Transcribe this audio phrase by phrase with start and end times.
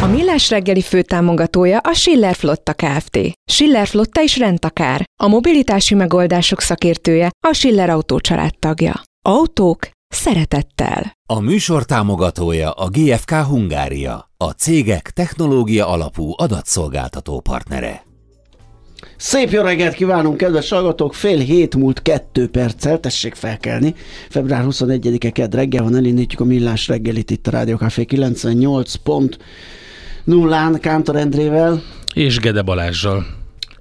[0.00, 3.18] A Millás reggeli főtámogatója a Schiller Flotta Kft.
[3.50, 5.04] Schiller Flotta is rendtakár.
[5.22, 8.20] A mobilitási megoldások szakértője a Schiller Autó
[8.58, 9.02] tagja.
[9.24, 11.12] Autók szeretettel.
[11.28, 18.02] A műsor támogatója a GFK Hungária, a cégek technológia alapú adatszolgáltató partnere.
[19.16, 21.14] Szép jó reggelt kívánunk, kedves hallgatók!
[21.14, 23.94] Fél hét múlt kettő perccel, tessék felkelni.
[24.28, 29.38] Február 21-e kedd reggel van, elindítjuk a millás reggelit itt a Rádió Café 98 pont
[30.28, 31.82] nullán Kántor Endrével.
[32.14, 33.26] És Gede Balázsjal.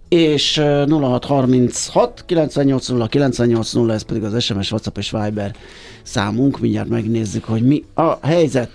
[0.09, 5.55] És 0636 980 980, ez pedig az SMS, WhatsApp és Viber
[6.03, 6.59] számunk.
[6.59, 8.69] Mindjárt megnézzük, hogy mi a helyzet.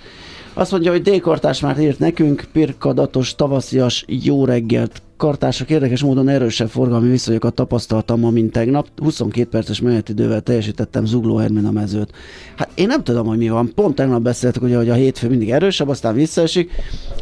[0.55, 5.03] Azt mondja, hogy D-kartás már írt nekünk, pirkadatos, tavaszias, jó reggelt.
[5.17, 8.89] Kartások érdekes módon erősebb forgalmi viszonyokat tapasztaltam ma, mint tegnap.
[8.97, 12.13] 22 perces menetidővel teljesítettem Zugló Hermina mezőt.
[12.57, 13.73] Hát én nem tudom, hogy mi van.
[13.75, 16.71] Pont tegnap beszéltük, ugye, hogy a hétfő mindig erősebb, aztán visszaesik.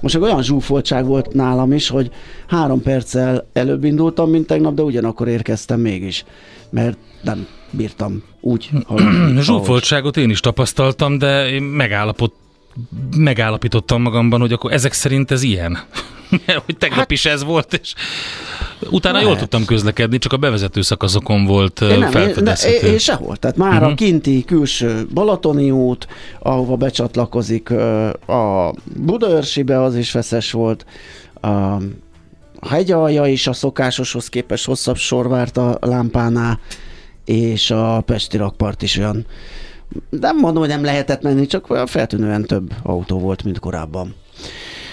[0.03, 2.11] Most meg olyan zsúfoltság volt nálam is, hogy
[2.47, 6.25] három perccel előbb indultam, mint tegnap, de ugyanakkor érkeztem mégis.
[6.71, 8.71] Mert nem bírtam úgy.
[9.41, 12.33] Zsúfoltságot én is tapasztaltam, de én megállapot,
[13.17, 15.79] megállapítottam magamban, hogy akkor ezek szerint ez ilyen.
[16.67, 17.95] hogy tegnap hát, is ez volt, és
[18.91, 19.29] utána lehet.
[19.29, 22.87] jól tudtam közlekedni, csak a bevezető szakaszokon volt én nem, felfedezhető.
[22.87, 23.91] Én, én sehol, tehát már uh-huh.
[23.91, 26.07] a kinti külső Balatoni út,
[26.39, 27.71] ahova becsatlakozik
[28.27, 30.87] a Budaörsibe, az is feszes volt,
[31.41, 31.77] a
[32.69, 36.61] hegyalja is a szokásoshoz képest hosszabb sor várt a lámpánál,
[37.25, 39.27] és a Pesti rakpart is olyan
[40.11, 44.15] nem mondom, hogy nem lehetett menni, csak olyan feltűnően több autó volt, mint korábban.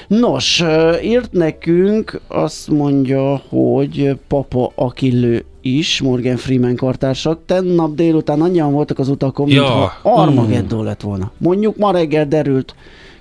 [0.08, 0.63] Nos,
[1.03, 7.40] írt nekünk, azt mondja, hogy Papa Akillő is, Morgan Freeman kartársak.
[7.46, 9.62] Tennap délután annyian voltak az utakon, ja.
[9.62, 11.31] mintha Armageddon lett volna.
[11.38, 12.75] Mondjuk ma reggel derült,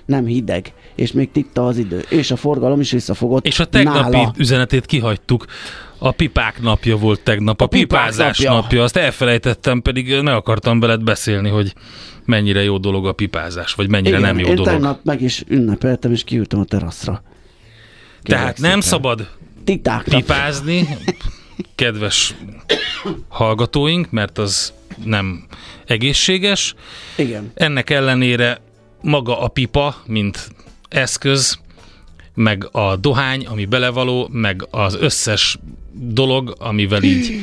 [0.05, 4.15] nem hideg, és még titta az idő, és a forgalom is visszafogott És a tegnapi
[4.15, 4.33] nála.
[4.37, 5.45] üzenetét kihagytuk.
[5.99, 8.53] A pipák napja volt tegnap, a, a pipázás napja.
[8.53, 11.73] napja, azt elfelejtettem, pedig meg akartam veled beszélni, hogy
[12.25, 14.71] mennyire jó dolog a pipázás, vagy mennyire Igen, nem jó én dolog.
[14.71, 17.23] tegnap meg is ünnepeltem, és kiültem a teraszra.
[18.23, 18.81] Kérlek Tehát nem szépen.
[18.81, 19.29] szabad
[19.63, 20.17] Titákra.
[20.17, 20.87] pipázni,
[21.75, 22.35] kedves
[23.27, 25.45] hallgatóink, mert az nem
[25.85, 26.75] egészséges.
[27.15, 27.51] Igen.
[27.53, 28.61] Ennek ellenére
[29.01, 30.49] maga a pipa, mint
[30.89, 31.59] eszköz,
[32.37, 35.57] meg a dohány, ami belevaló, meg az összes
[35.91, 37.39] dolog, amivel így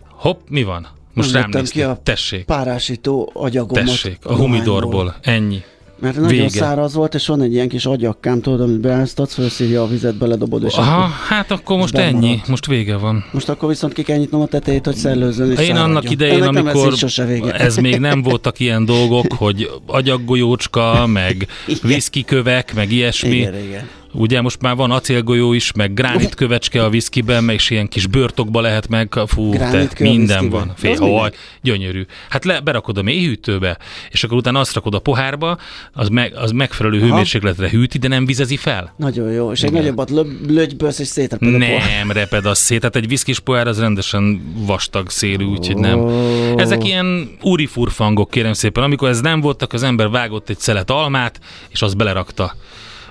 [0.00, 0.86] hopp, mi van?
[1.12, 2.44] Most rám ki a Tessék.
[2.44, 3.84] párásító agyagomat.
[3.84, 5.14] Tessék, a, a humidorból.
[5.22, 5.62] Ennyi.
[6.00, 6.48] Mert nagyon Vége.
[6.48, 10.64] száraz volt, és van egy ilyen kis agyakkám, tudod, amit beáztatsz, felszívja a vizet, beledobod,
[10.64, 12.48] és Aha, akkor hát akkor most ennyi, marad.
[12.48, 13.24] most vége van.
[13.32, 15.90] Most akkor viszont ki kell nyitnom a tetejét, hogy szellőzön és Én száradjon.
[15.90, 17.18] annak idején, Ennek amikor ez,
[17.52, 21.46] ez még nem voltak ilyen dolgok, hogy agyaggolyócska, meg
[21.82, 23.36] viszkikövek, meg ilyesmi.
[23.36, 23.88] Igen, igen.
[24.16, 26.34] Ugye most már van acélgolyó is, meg gránit
[26.74, 30.72] a viszkiben, meg is ilyen kis börtokba lehet meg, fú, te, minden van.
[30.76, 31.30] Fél, haj,
[31.62, 32.06] gyönyörű.
[32.28, 33.78] Hát le, berakod a mélyhűtőbe,
[34.10, 35.58] és akkor utána azt rakod a pohárba,
[35.92, 37.06] az, meg, az megfelelő Aha.
[37.06, 38.94] hőmérsékletre hűti, de nem vizezi fel.
[38.96, 40.10] Nagyon jó, és egy nagyobbat
[40.48, 45.10] lögybölsz, és szétreped a Nem reped az szét, tehát egy viszkis pohár az rendesen vastag
[45.10, 46.08] szélű, úgyhogy nem.
[46.56, 48.82] Ezek ilyen úri furfangok, kérem szépen.
[48.82, 52.54] Amikor ez nem voltak, az ember vágott egy szelet almát, és az belerakta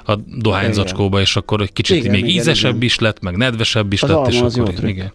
[0.06, 2.86] a dohányzacskóba, és akkor egy kicsit igen, még igen, ízesebb igen.
[2.86, 5.12] is lett, meg nedvesebb is az lett, és akkor jó igen.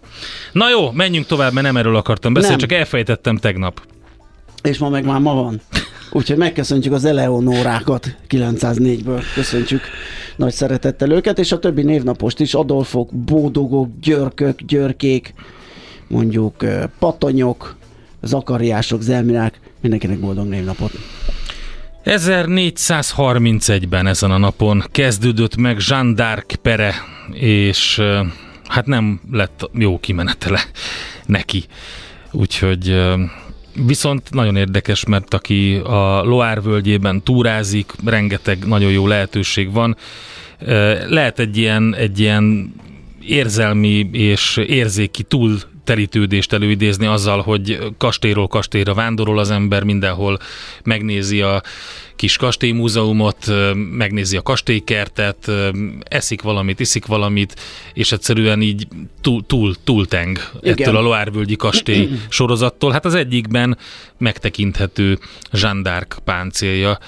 [0.52, 2.68] Na jó, menjünk tovább, mert nem erről akartam beszélni, nem.
[2.68, 3.82] csak elfejtettem tegnap.
[4.62, 5.60] És ma meg már ma van.
[6.12, 9.82] Úgyhogy megköszöntjük az Eleonórákat 904-ből, köszöntjük
[10.36, 15.34] nagy szeretettel őket, és a többi névnapost is, Adolfok, Bódogok, Györkök, Györkék,
[16.08, 16.64] mondjuk
[16.98, 17.76] Patonyok,
[18.22, 20.90] Zakariások, Zelmirák, mindenkinek boldog névnapot.
[22.04, 26.94] 1431-ben ezen a napon kezdődött meg Jean d'Arc pere,
[27.32, 28.02] és
[28.66, 30.60] hát nem lett jó kimenetele
[31.26, 31.64] neki.
[32.32, 32.96] Úgyhogy
[33.86, 39.96] Viszont nagyon érdekes, mert aki a Loire völgyében túrázik, rengeteg nagyon jó lehetőség van.
[41.08, 42.74] Lehet egy ilyen, egy ilyen
[43.20, 50.38] érzelmi és érzéki túl telítődést előidézni azzal, hogy kastélyról kastélyra vándorol az ember, mindenhol
[50.84, 51.62] megnézi a
[52.16, 55.50] kis kastélymúzeumot, megnézi a kastélykertet,
[56.02, 57.60] eszik valamit, iszik valamit,
[57.94, 58.86] és egyszerűen így
[59.20, 60.72] túl, túl, túlteng Igen.
[60.72, 62.92] ettől a Loárvölgyi kastély sorozattól.
[62.92, 63.78] Hát az egyikben
[64.18, 65.18] megtekinthető
[65.52, 66.98] d'Arc páncélja,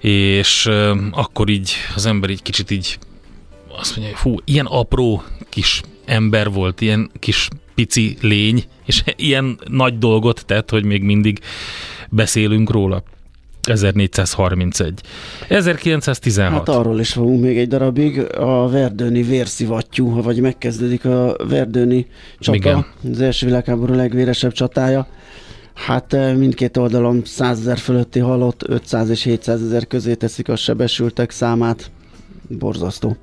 [0.00, 0.70] és
[1.10, 2.98] akkor így az ember így kicsit így
[3.78, 7.48] azt mondja, hogy hú, ilyen apró kis ember volt, ilyen kis
[7.80, 11.38] pici lény, és ilyen nagy dolgot tett, hogy még mindig
[12.10, 13.02] beszélünk róla.
[13.62, 15.00] 1431.
[15.48, 16.52] 1916.
[16.52, 18.18] Hát arról is fogunk még egy darabig.
[18.36, 22.06] A Verdőni vérszivattyú, vagy megkezdődik a Verdőni
[22.38, 22.56] csata.
[22.56, 22.86] Igen.
[23.12, 25.06] Az első világháború legvéresebb csatája.
[25.74, 30.56] Hát eh, mindkét oldalon 100 ezer fölötti halott, 500 és 700 ezer közé teszik a
[30.56, 31.90] sebesültek számát.
[32.48, 33.16] Borzasztó.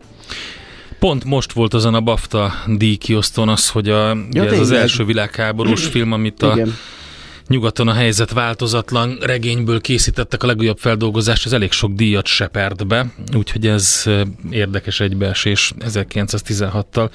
[0.99, 5.85] Pont most volt azon a BAFTA díjkiosztón az, hogy a, ja, ez az első világháborús
[5.94, 6.73] film, amit a Igen
[7.47, 13.05] Nyugaton a helyzet változatlan regényből készítettek a legújabb feldolgozást, ez elég sok díjat sepert be,
[13.35, 14.03] úgyhogy ez
[14.49, 17.09] érdekes egybeesés 1916-tal.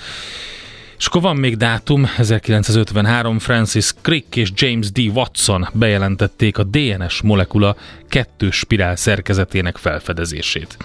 [0.99, 4.99] És akkor van még dátum, 1953 Francis Crick és James D.
[5.15, 7.77] Watson bejelentették a DNS molekula
[8.09, 10.77] kettős spirál szerkezetének felfedezését.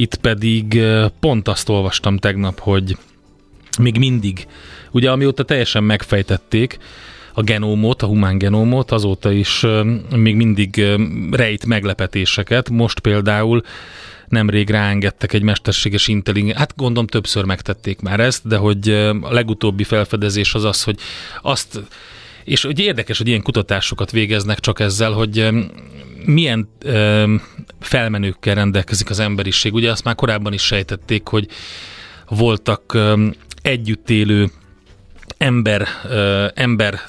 [0.00, 0.80] Itt pedig
[1.20, 2.96] pont azt olvastam tegnap, hogy
[3.78, 4.46] még mindig,
[4.90, 6.78] ugye amióta teljesen megfejtették,
[7.34, 9.66] a genómot, a humán genómot, azóta is
[10.16, 10.86] még mindig
[11.30, 12.70] rejt meglepetéseket.
[12.70, 13.62] Most például
[14.28, 19.84] nemrég ráengedtek egy mesterséges intelligencia, hát gondolom többször megtették már ezt, de hogy a legutóbbi
[19.84, 20.98] felfedezés az az, hogy
[21.42, 21.80] azt
[22.50, 25.48] és hogy érdekes, hogy ilyen kutatásokat végeznek csak ezzel, hogy
[26.24, 27.34] milyen ö,
[27.80, 29.74] felmenőkkel rendelkezik az emberiség.
[29.74, 31.46] Ugye azt már korábban is sejtették, hogy
[32.28, 33.26] voltak ö,
[33.62, 34.50] együtt élő
[35.38, 35.88] ember,
[36.54, 37.00] ember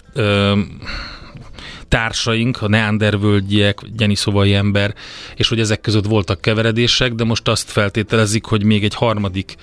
[1.88, 4.96] társaink, a neandervölgyiek, gyeniszovai ember,
[5.36, 9.56] és hogy ezek között voltak keveredések, de most azt feltételezik, hogy még egy harmadik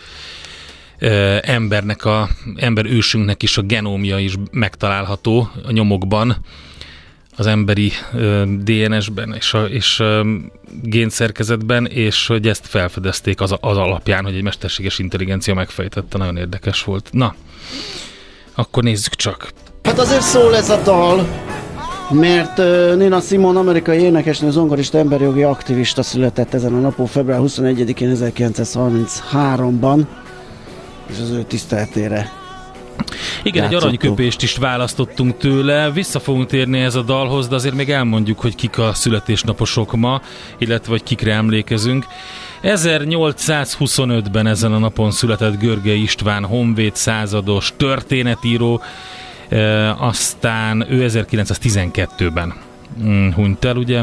[1.40, 6.36] embernek, a ember ősünknek is a genómja is megtalálható a nyomokban,
[7.38, 7.92] az emberi
[8.58, 10.02] DNS-ben és, a, és
[10.82, 16.84] génszerkezetben, és hogy ezt felfedezték az, az alapján, hogy egy mesterséges intelligencia megfejtette, nagyon érdekes
[16.84, 17.08] volt.
[17.12, 17.34] Na,
[18.54, 19.48] akkor nézzük csak.
[19.82, 21.26] Hát azért szól ez a dal,
[22.10, 28.12] mert uh, Nina Simon, amerikai énekesnő, zongorista, emberjogi aktivista született ezen a napon, február 21-én
[28.16, 30.06] 1933-ban,
[31.08, 32.46] és az ő tiszteletére
[33.42, 33.92] igen, Játszottuk.
[33.92, 38.40] egy aranyköpést is választottunk tőle, vissza fogunk térni ez a dalhoz, de azért még elmondjuk,
[38.40, 40.20] hogy kik a születésnaposok ma,
[40.58, 42.06] illetve hogy kikre emlékezünk.
[42.62, 48.82] 1825-ben ezen a napon született Görge István, honvéd százados, történetíró,
[49.48, 52.54] e, aztán ő 1912-ben
[53.02, 54.02] mm, hunyt el, ugye.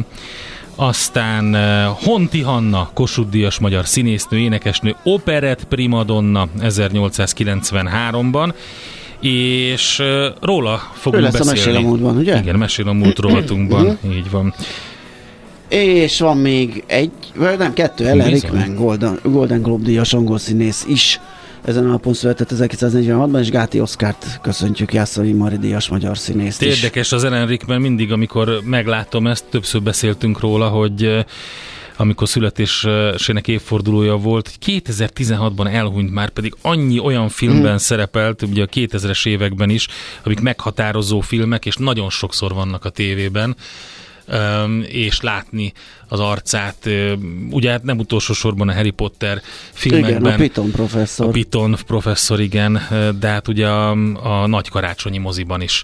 [0.75, 8.53] Aztán e, Honti Hanna, Kossuth Díjas magyar színésznő, énekesnő, operett primadonna 1893-ban,
[9.19, 11.59] és e, róla fogunk ő lesz beszélni.
[11.59, 12.39] a Mesél a múltban, ugye?
[12.39, 14.53] Igen, Mesél a múlt rovatunkban, így van.
[15.69, 20.85] És van még egy, vagy nem, kettő, Ellen Rickman, Golden, Golden Globe díjas angol színész
[20.87, 21.19] is
[21.65, 26.75] ezen a napon született 1946-ban, és Gáti Oszkárt köszöntjük, Jászai Mari díjas magyar színészt is.
[26.75, 31.25] Érdekes az Ellen Rickman, mindig, amikor meglátom ezt, többször beszéltünk róla, hogy
[31.97, 37.77] amikor születésének évfordulója volt, 2016-ban elhunyt már, pedig annyi olyan filmben mm.
[37.77, 39.87] szerepelt, ugye a 2000-es években is,
[40.23, 43.55] amik meghatározó filmek, és nagyon sokszor vannak a tévében,
[44.87, 45.73] és látni
[46.07, 46.89] az arcát.
[47.49, 49.41] Ugye hát nem utolsó sorban a Harry Potter
[49.71, 50.21] filmekben.
[50.21, 51.27] Igen, a Piton professzor.
[51.27, 52.87] A Piton professzor, igen,
[53.19, 53.91] de hát ugye a,
[54.23, 55.83] a nagy karácsonyi moziban is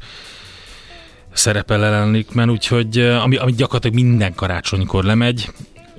[1.34, 5.50] szerepel Ellen Rickman, úgyhogy ami, ami gyakorlatilag minden karácsonykor lemegy,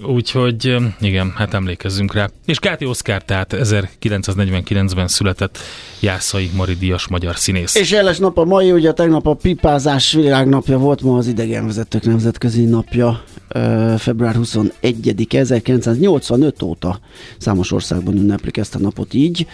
[0.05, 2.29] Úgyhogy igen, hát emlékezzünk rá.
[2.47, 5.59] És Káti Oszkár, tehát 1949-ben született
[6.01, 7.75] Jászai Maridias magyar színész.
[7.75, 12.65] És jeles nap a mai, ugye tegnap a pipázás világnapja volt, ma az idegenvezetők nemzetközi
[12.65, 13.23] napja,
[13.99, 17.01] február 21 1985 óta
[17.39, 19.47] számos országban ünneplik ezt a napot így,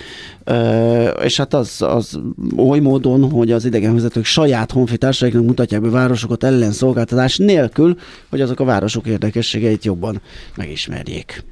[1.23, 2.21] és hát az, az
[2.57, 7.99] oly módon, hogy az idegenvezetők saját honfitársaiknak mutatják be városokat ellenszolgáltatás nélkül,
[8.31, 10.21] hogy azok a városok érdekességeit jobban
[10.57, 11.45] megismerjék.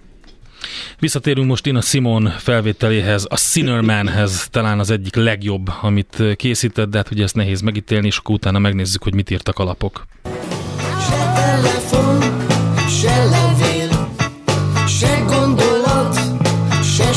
[0.98, 6.96] Visszatérünk most én a Simon felvételéhez, a Sinnermanhez, talán az egyik legjobb, amit készített, de
[6.96, 10.06] hát ugye ezt nehéz megítélni, és akkor utána megnézzük, hogy mit írtak a lapok.
[11.08, 12.15] Se telefon,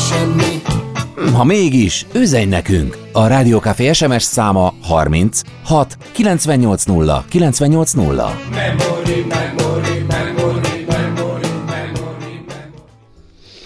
[0.10, 0.62] semmi.
[1.34, 2.98] Ha mégis, üzenj nekünk!
[3.14, 8.16] A Rádiókafé SMS száma 30 6 980 980.
[8.16, 10.70] Memory, memory, memory.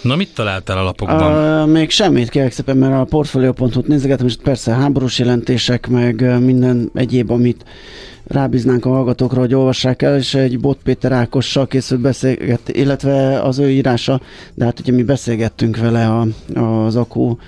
[0.04, 1.62] Na, mit találtál a lapokban?
[1.62, 6.90] Uh, még semmit kérek szépen, mert a portfolio.hu-t nézegetem, és persze háborús jelentések, meg minden
[6.94, 7.64] egyéb, amit
[8.26, 13.58] rábíznánk a hallgatókra, hogy olvassák el, és egy Bot Péter Ákossal készült beszélget, illetve az
[13.58, 14.20] ő írása,
[14.54, 16.26] de hát ugye mi beszélgettünk vele a,
[16.60, 17.38] az akú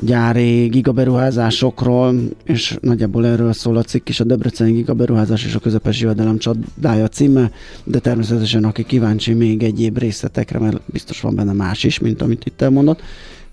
[0.00, 2.14] gyári gigaberuházásokról,
[2.44, 7.08] és nagyjából erről szól a cikk is, a Debreceni gigaberuházás és a közepes jövedelem csodája
[7.08, 7.50] címe,
[7.84, 12.44] de természetesen aki kíváncsi még egyéb részletekre, mert biztos van benne más is, mint amit
[12.44, 13.02] itt elmondott,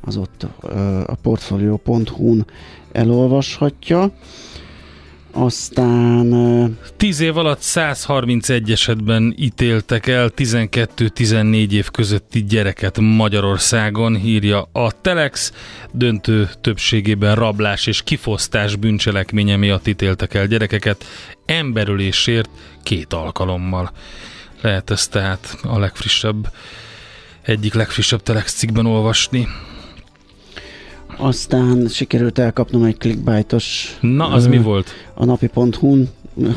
[0.02, 0.46] az ott
[1.06, 2.46] a portfolio.hu-n
[2.92, 4.12] elolvashatja.
[5.40, 6.78] Aztán...
[6.98, 15.54] Tíz év alatt 131 esetben ítéltek el 12-14 év közötti gyereket Magyarországon, írja a Telex.
[15.92, 21.06] Döntő többségében rablás és kifosztás bűncselekménye miatt ítéltek el gyerekeket
[21.46, 22.50] emberölésért
[22.84, 23.92] két alkalommal.
[24.62, 26.52] Lehet ezt tehát a legfrissebb,
[27.42, 29.48] egyik legfrissebb Telex cikkben olvasni.
[31.18, 33.98] Aztán sikerült elkapnom egy clickbaitos...
[34.02, 34.88] Na, az ö, mi volt?
[35.14, 36.10] A napi.hu-n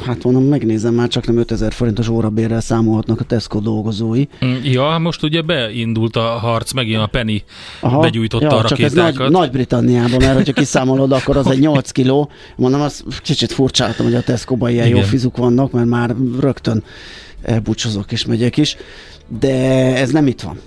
[0.05, 4.25] hát mondom, megnézem, már csak nem 5000 forintos órabérrel számolhatnak a Tesco dolgozói.
[4.45, 7.43] Mm, ja, most ugye beindult a harc, megint a Penny
[7.81, 11.91] Aha, begyújtotta ja, a csak ez Nagy, Nagy-Britanniában, mert hogyha kiszámolod, akkor az egy 8
[11.91, 12.31] kiló.
[12.57, 14.99] Mondom, az kicsit furcsáltam, hogy a Tesco-ban ilyen Igen.
[14.99, 16.83] jó fizuk vannak, mert már rögtön
[17.43, 18.77] elbúcsozok és megyek is.
[19.41, 19.55] De
[19.97, 20.61] ez nem itt van.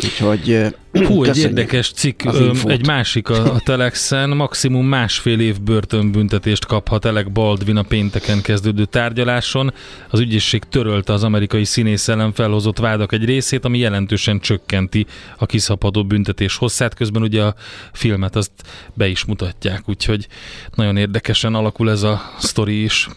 [0.00, 0.74] Úgyhogy
[1.06, 2.22] Hú, egy érdekes cikk,
[2.64, 8.84] egy másik a, a Telexen, maximum másfél év börtönbüntetést kaphat Elek Baldwin a pénteken kezdődő
[8.84, 9.72] tárgyaláson.
[10.10, 15.06] Az ügyészség törölte az amerikai színész ellen felhozott vádak egy részét, ami jelentősen csökkenti
[15.38, 16.94] a kiszabadó büntetés hosszát.
[16.94, 17.54] Közben ugye a
[17.92, 18.52] filmet azt
[18.94, 20.26] be is mutatják, úgyhogy
[20.74, 23.08] nagyon érdekesen alakul ez a sztori is.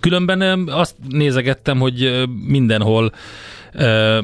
[0.00, 3.12] Különben azt nézegettem, hogy mindenhol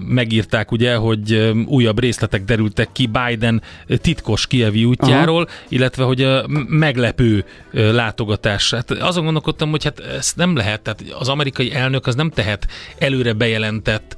[0.06, 3.62] megírták ugye, hogy újabb részletek derültek ki Biden
[3.97, 5.52] titkos kievi útjáról, Aha.
[5.68, 8.71] illetve hogy a meglepő látogatás.
[8.71, 12.66] Hát azon gondolkodtam, hogy hát ezt nem lehet, tehát az amerikai elnök az nem tehet
[12.99, 14.16] előre bejelentett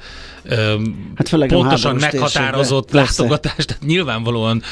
[1.15, 4.63] hát pontosan meghatározott látogatást, tehát nyilvánvalóan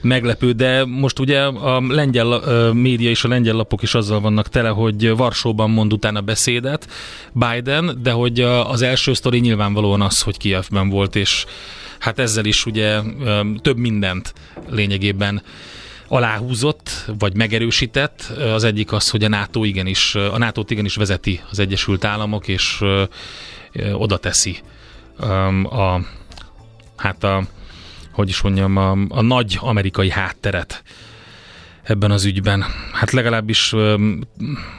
[0.00, 4.68] meglepő, de most ugye a lengyel média és a lengyel lapok is azzal vannak tele,
[4.68, 6.88] hogy Varsóban mond utána beszédet
[7.32, 11.44] Biden, de hogy az első sztori nyilvánvalóan az, hogy Kievben volt, és
[11.98, 13.00] hát ezzel is ugye
[13.62, 14.32] több mindent
[14.68, 15.42] lényegében
[16.08, 18.32] aláhúzott, vagy megerősített.
[18.54, 22.84] Az egyik az, hogy a NATO igenis, a nato igenis vezeti az Egyesült Államok, és
[23.92, 24.58] oda teszi
[25.62, 26.00] a,
[26.96, 27.42] hát a
[28.12, 30.82] hogy is mondjam, a, a nagy amerikai hátteret
[31.82, 32.64] ebben az ügyben.
[32.92, 33.74] Hát legalábbis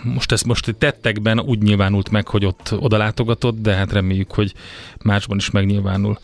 [0.03, 4.53] most ezt most tettekben úgy nyilvánult meg, hogy ott oda látogatott, de hát reméljük, hogy
[5.03, 6.19] másban is megnyilvánul.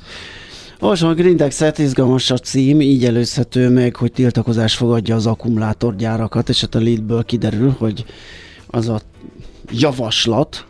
[0.80, 6.62] Olvasom a Grindexet, izgalmas a cím, így előzhető meg, hogy tiltakozás fogadja az akkumulátorgyárakat, és
[6.62, 8.06] hát a leadből kiderül, hogy
[8.68, 9.02] az a
[9.72, 10.66] javaslat,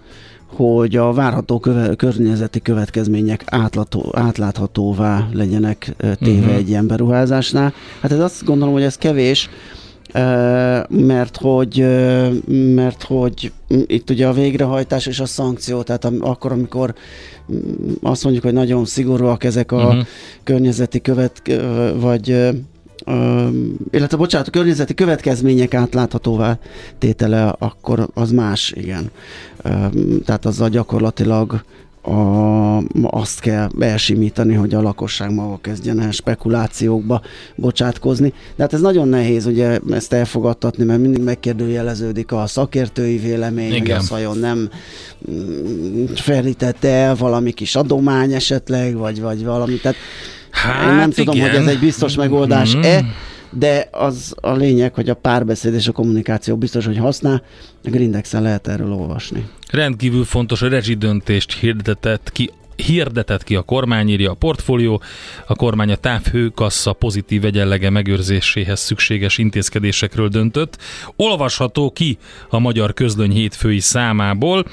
[0.56, 6.56] hogy a várható köve, környezeti következmények átlátó, átláthatóvá legyenek téve uh-huh.
[6.56, 7.74] egy ilyen beruházásnál.
[8.02, 9.50] Hát ez azt gondolom, hogy ez kevés,
[10.90, 11.86] mert hogy,
[12.76, 16.94] mert hogy itt ugye a végrehajtás és a szankció, tehát akkor, amikor
[18.02, 20.06] azt mondjuk, hogy nagyon szigorúak ezek a uh-huh.
[20.44, 21.42] környezeti követ,
[22.00, 22.50] vagy
[23.92, 26.58] illetve bocsánat, a környezeti következmények átláthatóvá
[26.98, 29.12] tétele, akkor az más, igen.
[30.26, 31.64] Tehát azzal gyakorlatilag
[32.04, 37.22] a, azt kell elsimítani, hogy a lakosság maga kezdjen el spekulációkba
[37.56, 38.34] bocsátkozni.
[38.56, 43.82] De hát ez nagyon nehéz ugye ezt elfogadtatni, mert mindig megkérdőjeleződik a szakértői vélemény, Igen.
[43.82, 44.70] hogy az vajon nem
[45.32, 49.76] mm, felítette el valami kis adomány esetleg, vagy, vagy valami.
[49.76, 49.98] Tehát
[50.54, 51.12] hát én nem igen.
[51.12, 53.08] tudom, hogy ez egy biztos megoldás-e, mm
[53.56, 57.44] de az a lényeg, hogy a párbeszéd és a kommunikáció biztos, hogy használ,
[57.84, 59.46] a Grindexen lehet erről olvasni.
[59.72, 65.02] Rendkívül fontos a rezsidöntést hirdetett ki hirdetett ki a kormány, írja a portfólió.
[65.48, 70.78] A kormány a távhőkassa pozitív egyenlege megőrzéséhez szükséges intézkedésekről döntött.
[71.16, 72.18] Olvasható ki
[72.50, 74.66] a magyar közlöny hétfői számából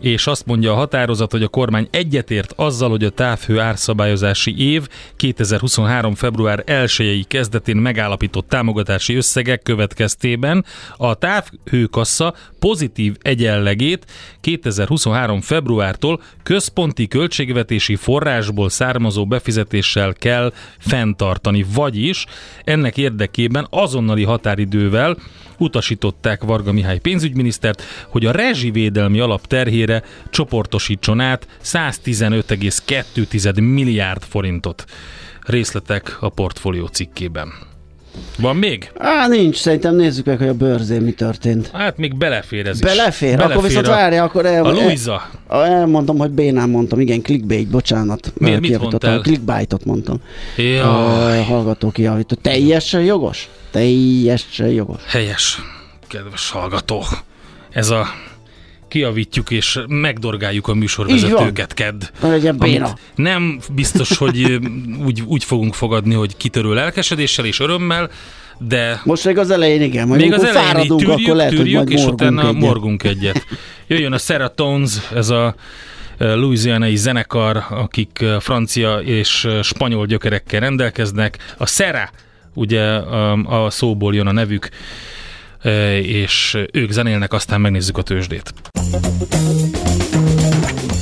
[0.00, 4.88] és azt mondja a határozat, hogy a kormány egyetért azzal, hogy a távhő árszabályozási év
[5.16, 6.14] 2023.
[6.14, 10.64] február 1 kezdetén megállapított támogatási összegek következtében
[10.96, 14.04] a távhőkassa pozitív egyenlegét
[14.40, 15.40] 2023.
[15.40, 22.26] februártól központi költségvetési forrásból származó befizetéssel kell fenntartani, vagyis
[22.64, 25.16] ennek érdekében azonnali határidővel
[25.58, 29.85] utasították Varga Mihály pénzügyminisztert, hogy a rezsivédelmi alap terhére
[30.30, 34.84] csoportosítson át 115,2 milliárd forintot.
[35.40, 37.52] Részletek a portfólió cikkében.
[38.38, 38.90] Van még?
[38.98, 41.70] Á, nincs, szerintem nézzük meg, hogy a bőrzén mi történt.
[41.72, 43.28] Hát még belefér ez belefér?
[43.28, 43.34] is.
[43.34, 45.30] Belefér, akkor viszont várja, akkor el, A Luisa.
[45.48, 48.32] El, elmondom, hogy bénán mondtam, igen, clickbait, bocsánat.
[48.38, 49.20] Miért, mit mondtál?
[49.20, 50.20] Clickbaitot mondtam.
[50.56, 51.26] Ja.
[51.36, 52.36] A hallgató kiavító.
[52.42, 53.48] Teljesen jogos?
[53.70, 55.00] Teljesen jogos.
[55.06, 55.60] Helyes,
[56.08, 57.02] kedves hallgató.
[57.70, 58.06] Ez a
[58.96, 62.02] kiavítjuk és megdorgáljuk a műsorvezetőket kedd.
[63.14, 64.58] Nem biztos, hogy
[65.04, 68.10] úgy, úgy fogunk fogadni, hogy kitörő lelkesedéssel és örömmel,
[68.58, 69.00] de...
[69.04, 71.86] Most még az elején igen, majd még az elején fáradunk, tűrjük, akkor lehet, tűrjük, hogy
[71.86, 72.60] majd és utána egyet.
[72.60, 73.46] morgunk egyet.
[73.86, 75.54] Jöjjön a Seratones, ez a
[76.18, 81.54] louisianai zenekar, akik francia és spanyol gyökerekkel rendelkeznek.
[81.58, 82.10] A Sera,
[82.54, 82.82] ugye
[83.44, 84.68] a szóból jön a nevük,
[86.02, 88.52] és ők zenélnek, aztán megnézzük a tőzsdét.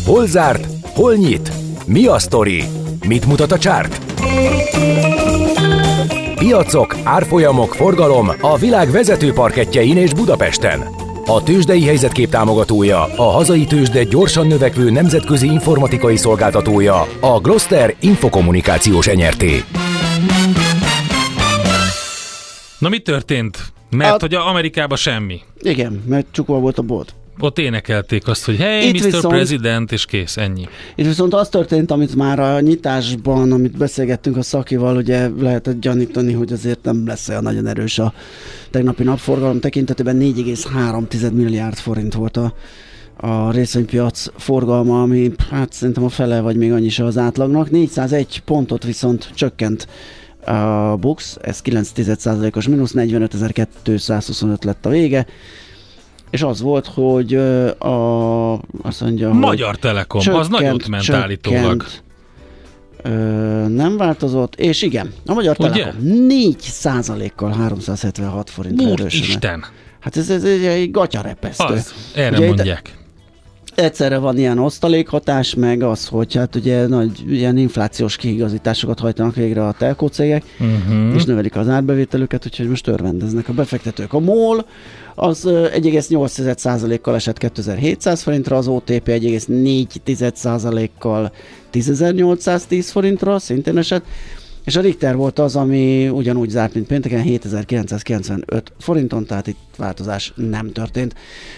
[0.05, 0.67] Hol zárt?
[0.83, 1.53] Hol nyit?
[1.87, 2.65] Mi a sztori?
[3.07, 4.01] Mit mutat a csárt?
[6.35, 10.85] Piacok, árfolyamok, forgalom a világ vezető parketjein és Budapesten.
[11.27, 19.07] A tőzsdei helyzetkép támogatója, a hazai tőzsde gyorsan növekvő nemzetközi informatikai szolgáltatója, a Gloster Infokommunikációs
[19.07, 19.65] enyerté.
[22.79, 23.74] Na mi történt?
[23.97, 24.19] Mert a...
[24.21, 25.41] hogy Amerikában semmi.
[25.61, 27.15] Igen, mert csukva volt a bolt.
[27.39, 29.05] Ott énekelték azt, hogy hey, Itt Mr.
[29.05, 30.67] Viszont, President, és kész, ennyi.
[30.95, 36.33] Itt viszont az történt, amit már a nyitásban, amit beszélgettünk a szakival, ugye lehetett gyanítani,
[36.33, 38.13] hogy azért nem lesz olyan nagyon erős a
[38.71, 42.55] tegnapi napforgalom tekintetében 4,3 milliárd forint volt a,
[43.17, 47.71] a részvénypiac forgalma, ami hát szerintem a fele vagy még annyi se az átlagnak.
[47.71, 49.87] 401 pontot viszont csökkent
[50.47, 55.27] a Bux, ez 9,1%-os mínusz, 45.225 lett a vége,
[56.31, 57.35] és az volt, hogy
[57.79, 58.53] a,
[58.83, 61.85] azt mondja, Magyar hogy Telekom, csökkent, az nagyot ment csökkent, állítólag.
[63.03, 63.11] Ö,
[63.69, 65.69] nem változott, és igen, a Magyar Ugye?
[65.69, 66.57] Telekom 4
[67.35, 69.65] kal 376 forint Isten!
[70.01, 71.75] Hát ez, ez, ez egy gatyarepesztő.
[71.75, 72.89] Az, erre Ugye mondják.
[72.89, 73.04] Itt,
[73.75, 79.67] egyszerre van ilyen osztalékhatás, meg az, hogy hát ugye nagy ilyen inflációs kiigazításokat hajtanak végre
[79.67, 81.15] a telkó cégek, uh-huh.
[81.15, 84.13] és növelik az árbevételüket, úgyhogy most örvendeznek a befektetők.
[84.13, 84.67] A MOL
[85.15, 91.33] az 1,8%-kal esett 2700 forintra, az OTP 1,4%-kal
[91.73, 94.05] 10.810 forintra, szintén esett,
[94.65, 100.33] és a Richter volt az, ami ugyanúgy zárt, mint pénteken, 7995 forinton, tehát itt változás
[100.37, 101.15] nem történt.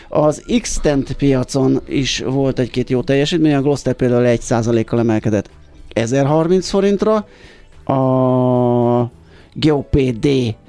[0.08, 0.80] Az x
[1.16, 5.50] piacon is volt egy-két jó teljesítmény, a Gloster például 1%-kal emelkedett
[5.92, 7.26] 1030 forintra,
[7.84, 9.10] a
[9.52, 10.28] GOPD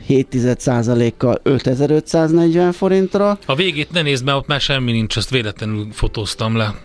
[0.10, 3.39] 7%-kal 5540 forintra.
[3.45, 6.76] A végét ne nézd, mert ott már semmi nincs, ezt véletlenül fotóztam le.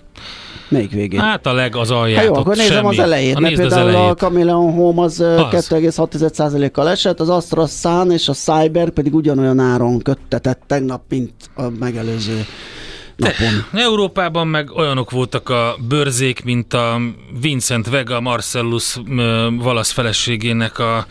[0.73, 1.21] Melyik végén?
[1.21, 2.19] Hát a leg az alját.
[2.19, 2.89] Hát jó, akkor nézem semmi.
[2.89, 4.11] az elejét, mert például elejét.
[4.11, 5.69] a Chameleon Home az, az.
[5.69, 11.63] 2,6%-kal esett, az Astra Sun és a Cyber pedig ugyanolyan áron köttetett tegnap, mint a
[11.79, 12.45] megelőző
[13.17, 13.67] napon.
[13.73, 17.01] De, Európában meg olyanok voltak a bőrzék, mint a
[17.41, 19.01] Vincent Vega Marcellus
[19.59, 21.07] Valasz feleségének a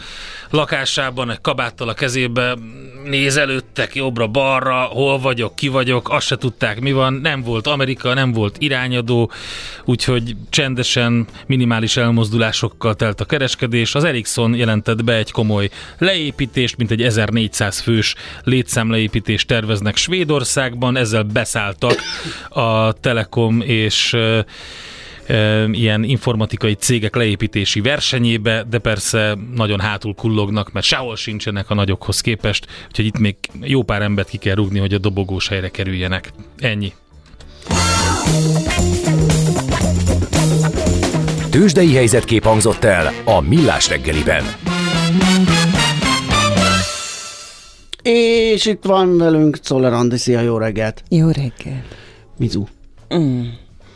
[0.52, 2.58] lakásában, egy kabáttal a kezébe
[3.04, 8.32] nézelődtek jobbra-balra, hol vagyok, ki vagyok, azt se tudták, mi van, nem volt Amerika, nem
[8.32, 9.32] volt irányadó,
[9.86, 13.96] úgyhogy csendesen, minimális elmozdulásokkal telt a kereskedés.
[13.96, 21.24] Az Ericsson jelentett be egy komoly leépítést, mint egy 1400 fős létszámleépítést terveznek Svédországban, ezzel
[21.24, 21.96] beszálltak
[22.50, 24.16] a Telekom és
[25.72, 32.22] ilyen informatikai cégek leépítési versenyébe, de persze nagyon hátul kullognak, mert sehol sincsenek a nagyokhoz
[32.22, 36.32] képest, úgyhogy itt még jó pár embert ki kell rúgni, hogy a dobogós helyre kerüljenek.
[36.60, 36.94] Ennyi.
[41.50, 44.44] Tőzsdei helyzetkép hangzott el a Millás reggeliben.
[48.02, 51.04] És itt van velünk Czoller Andi, szia, jó reggelt!
[51.10, 51.96] Jó reggelt!
[52.38, 52.64] Mizu?
[53.16, 53.46] Mm.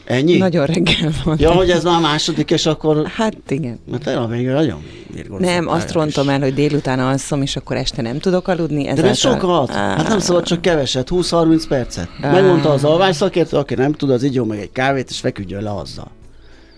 [0.05, 0.37] Ennyi?
[0.37, 1.37] Nagyon reggel van.
[1.39, 3.07] Ja, hogy ez már a második, és akkor...
[3.07, 3.79] Hát igen.
[3.91, 4.83] Mert el még nagyon
[5.37, 8.87] Nem, azt rontom el, hogy délután alszom, és akkor este nem tudok aludni.
[8.87, 9.69] Ez De ez sokat.
[9.69, 12.09] Hát nem szabad csak keveset, 20-30 percet.
[12.21, 16.11] Megmondta az alvásszakértő, aki nem tud, az így meg egy kávét, és feküdjön le azzal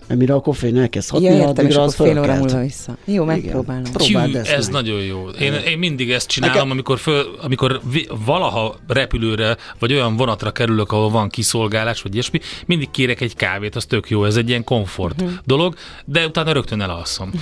[0.08, 2.96] mert mire a koffein elkezd hatni, ja, értem, addigra az fél óra múlva vissza.
[3.04, 3.82] Jó, megpróbálom.
[3.92, 4.74] Próbáld ezt ez meg.
[4.74, 5.28] nagyon jó.
[5.28, 7.80] Én, én mindig ezt csinálom, amikor, föl, amikor
[8.24, 13.76] valaha repülőre, vagy olyan vonatra kerülök, ahol van kiszolgálás, vagy ilyesmi, mindig kérek egy kávét,
[13.76, 15.38] az tök jó, ez egy ilyen komfort uh-huh.
[15.44, 17.30] dolog, de utána rögtön elalszom.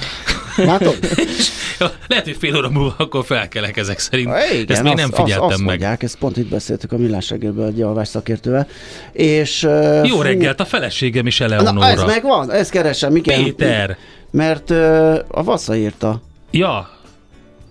[0.56, 0.98] Látod?
[2.08, 4.28] Lehet, hogy fél óra múlva akkor felkelek ezek szerint.
[4.28, 5.68] Ha, igen, ezt még nem figyeltem azt, azt meg.
[5.68, 8.66] Mondják, ezt pont itt beszéltük a millás reggelből egy alvás szakértővel.
[9.12, 11.72] És, uh, Jó reggelt, a feleségem is Eleonora.
[11.72, 13.42] Na, ez megvan, ezt keresem, igen.
[13.42, 13.96] Péter.
[14.30, 16.22] Mert uh, a Vassza írta.
[16.50, 16.90] Ja,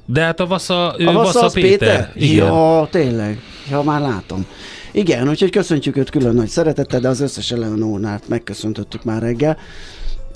[0.06, 1.78] de hát a Vassza, a Vassza, Vassza Péter.
[1.78, 2.12] Péter?
[2.16, 2.46] Igen.
[2.46, 3.40] Ja, tényleg.
[3.70, 4.46] Ja, már látom.
[4.92, 9.58] Igen, úgyhogy köszöntjük őt külön nagy szeretettel, de az összes Eleonorát megköszöntöttük már reggel.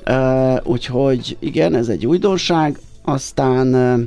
[0.09, 2.79] Uh, úgyhogy igen, ez egy újdonság.
[3.01, 4.01] Aztán uh,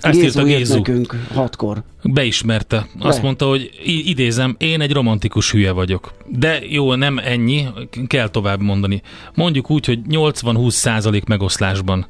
[0.00, 1.82] ezt Gézu nekünk hatkor.
[2.02, 2.86] Beismerte.
[2.98, 3.24] Azt Be.
[3.24, 6.14] mondta, hogy idézem, én egy romantikus hülye vagyok.
[6.26, 7.66] De jó, nem ennyi,
[8.06, 9.02] kell tovább mondani.
[9.34, 12.06] Mondjuk úgy, hogy 80-20 százalék megoszlásban.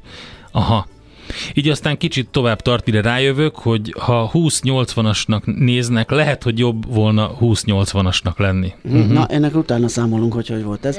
[0.51, 0.87] Aha,
[1.53, 7.31] így aztán kicsit tovább tart, mire rájövök, hogy ha 20-80-asnak néznek, lehet, hogy jobb volna
[7.41, 8.73] 20-80-asnak lenni.
[8.83, 9.07] Uh-huh.
[9.07, 10.97] Na, ennek utána számolunk, hogy hogy volt ez.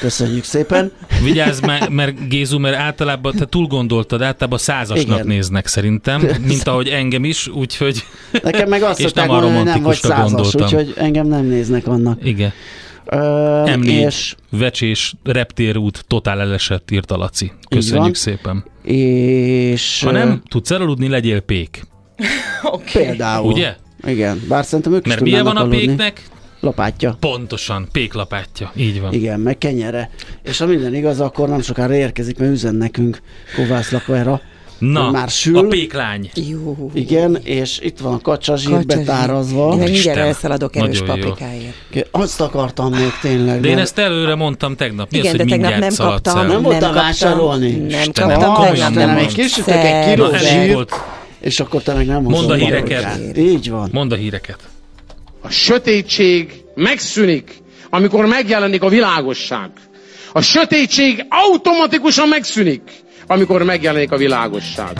[0.00, 0.92] Köszönjük szépen.
[1.22, 5.26] Vigyázz, mert, mert Gézu, mert általában te túl gondoltad, általában százasnak Igen.
[5.26, 8.04] néznek szerintem, mint ahogy engem is, úgyhogy...
[8.42, 12.24] Nekem meg azt szokták mondani, hogy nem vagy százas, úgyhogy engem nem néznek annak.
[12.24, 12.52] Igen.
[13.12, 13.18] Uh,
[13.76, 14.34] M4, és...
[14.50, 17.52] vecsés, reptérút, totál elesett, írta Laci.
[17.68, 18.64] Köszönjük szépen.
[18.86, 20.02] És...
[20.02, 21.86] Ha nem tudsz elaludni, legyél pék.
[22.62, 23.04] okay.
[23.04, 23.52] Például.
[23.52, 23.76] Ugye?
[24.06, 25.78] Igen, bár szerintem ők Mert milyen van a aludni.
[25.78, 26.22] péknek?
[26.60, 27.16] Lapátja.
[27.20, 29.12] Pontosan, péklapátja, így van.
[29.12, 30.10] Igen, meg kenyere.
[30.42, 33.20] És ha minden igaz, akkor nem sokára érkezik, mert üzen nekünk
[33.56, 34.40] Kovász Lakvera,
[34.78, 35.58] Na, már sül.
[35.58, 36.30] a péklány.
[36.34, 36.90] Jó.
[36.94, 39.72] Igen, és itt van a kacsa zsír betárazva.
[39.72, 41.74] Én mindjárt elszaladok erős paprikáért.
[42.10, 43.60] Azt akartam még tényleg.
[43.60, 45.10] De én ezt előre mondtam tegnap.
[45.10, 46.46] Mi Igen, az, de tegnap nem kaptam.
[46.46, 47.70] Nem voltam vásárolni?
[47.70, 48.72] Nem kaptam.
[48.76, 49.26] Nem tegnap.
[49.26, 50.94] Kisütök egy kiló zsírt,
[51.40, 53.36] és akkor te meg nem Mondd a híreket.
[53.36, 53.88] Így van.
[53.92, 54.58] Mondd a híreket.
[55.40, 59.70] A sötétség megszűnik, amikor megjelenik a világosság.
[60.32, 62.82] A sötétség automatikusan megszűnik,
[63.26, 64.90] amikor megjelenik a világosság.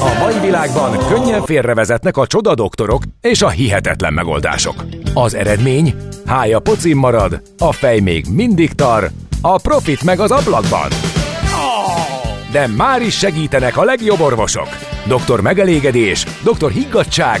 [0.00, 4.84] A mai világban könnyen félrevezetnek a csoda doktorok és a hihetetlen megoldások.
[5.14, 5.94] Az eredmény?
[6.26, 10.88] Hája pocim marad, a fej még mindig tar, a profit meg az ablakban.
[12.52, 14.68] De már is segítenek a legjobb orvosok.
[15.06, 17.40] Doktor megelégedés, doktor higgadság,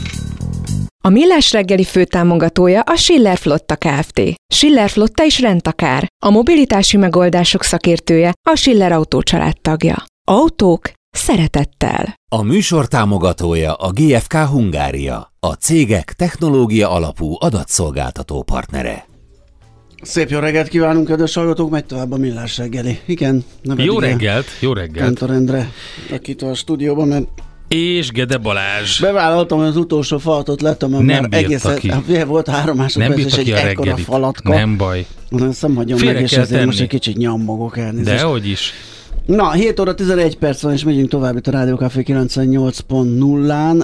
[1.03, 4.21] A Millás reggeli főtámogatója a Schiller Flotta Kft.
[4.53, 6.07] Schiller Flotta is rendtakár.
[6.25, 9.21] A mobilitási megoldások szakértője a Schiller Autó
[9.61, 10.05] tagja.
[10.27, 12.13] Autók szeretettel.
[12.31, 19.05] A műsor támogatója a GFK Hungária, a cégek technológia alapú adatszolgáltató partnere.
[20.01, 22.99] Szép jó reggelt kívánunk, kedves hallgatók, megy tovább a millás reggeli.
[23.05, 23.43] Igen.
[23.75, 25.05] Jó reggelt, jó reggelt.
[25.05, 25.71] Kántor Endre,
[26.11, 27.27] akit a stúdióban, mert
[27.75, 28.99] és Gede Balázs.
[28.99, 31.91] Bevállaltam, hogy az utolsó falatot mert nem egész, ki.
[31.91, 34.53] Hát, volt három másodperc, és egy ekkora falatka.
[34.53, 35.05] Nem baj.
[35.29, 36.65] Nem hagyom Félre meg, és ezért tenni.
[36.65, 38.17] most egy kicsit nyammogok elnézést.
[38.17, 38.73] Dehogy is.
[39.25, 43.83] Na, 7 óra 11 perc van, és megyünk tovább itt a Rádió Café 98.0-án,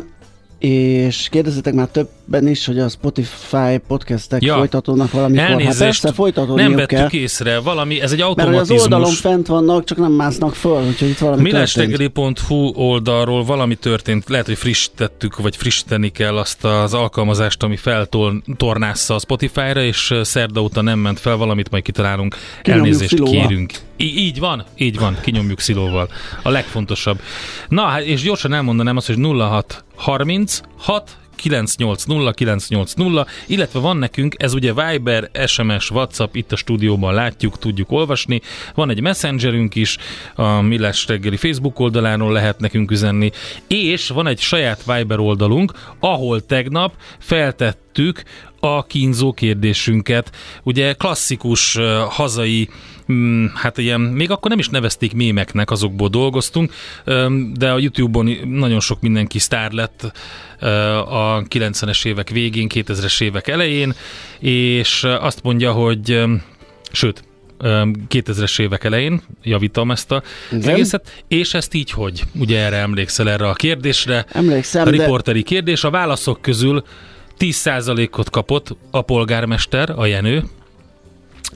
[0.59, 4.55] és kérdezzetek már több ben is, hogy a Spotify podcastek ja.
[4.55, 5.43] folytatódnak valamikor.
[5.43, 7.09] Hát Elnézést, hát persze folytatódniuk Nem vettük kell.
[7.11, 8.67] észre, valami, ez egy automatizmus.
[8.67, 13.75] Mert az oldalon fent vannak, csak nem másznak föl, úgyhogy itt valami Millástegeli.hu oldalról valami
[13.75, 20.13] történt, lehet, hogy frissítettük, vagy frissíteni kell azt az alkalmazást, ami feltornásza a Spotify-ra, és
[20.21, 22.35] szerda óta nem ment fel, valamit majd kitalálunk.
[22.63, 23.73] Elnézést kérünk.
[23.97, 26.09] I- így van, így van, kinyomjuk szilóval.
[26.43, 27.21] A legfontosabb.
[27.67, 34.35] Na, hát és gyorsan elmondanám azt, hogy 06 30 6 980 980, illetve van nekünk,
[34.37, 38.41] ez ugye Viber, SMS, WhatsApp, itt a stúdióban látjuk, tudjuk olvasni,
[38.75, 39.97] van egy messengerünk is,
[40.35, 43.31] a Millás reggeli Facebook oldaláról lehet nekünk üzenni,
[43.67, 48.23] és van egy saját Viber oldalunk, ahol tegnap feltettük
[48.59, 50.31] a kínzó kérdésünket.
[50.63, 52.69] Ugye klasszikus uh, hazai
[53.53, 56.73] hát ilyen, még akkor nem is nevezték mémeknek, azokból dolgoztunk,
[57.53, 60.11] de a YouTube-on nagyon sok mindenki sztár lett
[61.09, 63.93] a 90-es évek végén, 2000-es évek elején,
[64.39, 66.23] és azt mondja, hogy
[66.91, 67.23] sőt,
[68.09, 70.69] 2000-es évek elején, javítom ezt a Igen.
[70.69, 72.23] egészet, és ezt így hogy?
[72.39, 74.25] Ugye erre emlékszel erre a kérdésre?
[74.31, 75.45] Emlékszem, A riporteri de...
[75.45, 76.83] kérdés, a válaszok közül
[77.39, 80.43] 10%-ot kapott a polgármester, a Jenő,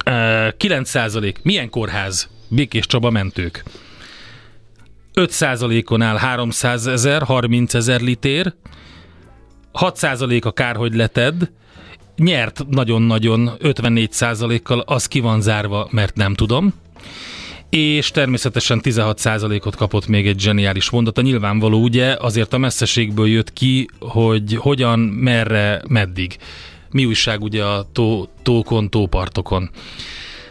[0.06, 2.30] 9% milyen kórház?
[2.48, 3.64] Békés Csaba mentők.
[5.14, 8.54] 5%-on áll 300 ezer, 30 ezer litér,
[9.74, 11.52] 6% a kár, hogy leted,
[12.16, 16.74] nyert nagyon-nagyon 54%-kal, az ki van zárva, mert nem tudom.
[17.70, 21.22] És természetesen 16%-ot kapott még egy zseniális mondata.
[21.22, 26.38] Nyilvánvaló, ugye, azért a messzeségből jött ki, hogy hogyan, merre, meddig.
[26.92, 29.70] Mi újság ugye a tó, tókon, tópartokon.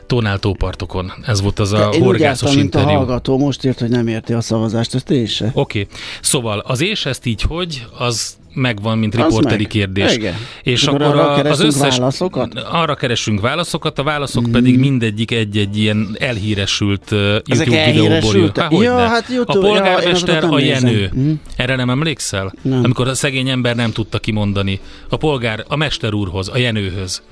[0.07, 1.13] Tónál tópartokon.
[1.27, 2.89] Ez volt az a Én horgászos interjú.
[2.89, 5.51] a hallgató most ért, hogy nem érti a szavazást, ezt én se.
[5.55, 5.81] Oké.
[5.81, 5.97] Okay.
[6.21, 9.67] Szóval az és ezt így hogy, az megvan, mint riporteri meg.
[9.67, 10.15] kérdés.
[10.15, 10.35] Igen.
[10.63, 12.55] És akkor, akkor arra az összes, válaszokat?
[12.71, 14.53] Arra keresünk válaszokat, a válaszok mm.
[14.53, 18.53] pedig mindegyik egy-egy ilyen elhíresült uh, YouTube videóból jön.
[18.57, 21.11] Há, ja, hát YouTube, a polgármester, ja, a Jenő.
[21.17, 21.33] Mm.
[21.57, 22.53] Erre nem emlékszel?
[22.63, 22.85] Nem.
[22.85, 24.81] Amikor a szegény ember nem tudta kimondani.
[25.09, 27.23] A polgár, a mester úrhoz, a Jenőhöz.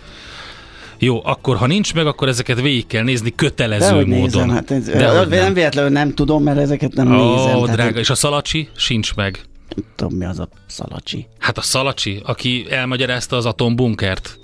[0.98, 4.18] Jó, akkor ha nincs meg, akkor ezeket végig kell nézni kötelező De, módon.
[4.18, 7.56] Nézem, hát ez, De, nem véletlenül nem tudom, mert ezeket nem oh, nézem.
[7.56, 9.47] Ó, drága, tehát, és a szalacsi sincs meg.
[9.76, 11.26] Nem tudom, mi az a szalacsi.
[11.38, 14.38] Hát a szalacsi, aki elmagyarázta az atombunkert.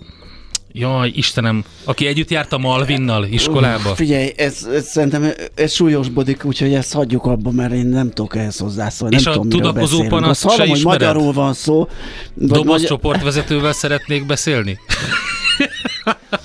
[0.76, 3.90] Jaj, Istenem, aki együtt járt a Malvinnal iskolába.
[3.90, 8.36] Uh, figyelj, ez, ez szerintem ez súlyosbodik, úgyhogy ezt hagyjuk abba, mert én nem tudok
[8.36, 9.16] ehhez hozzászólni.
[9.16, 11.88] És nem a tudom, tudakozó panaszt se hallom, hogy magyarul van szó.
[12.34, 12.88] Doboz magyar...
[12.88, 14.78] csoportvezetővel szeretnék beszélni?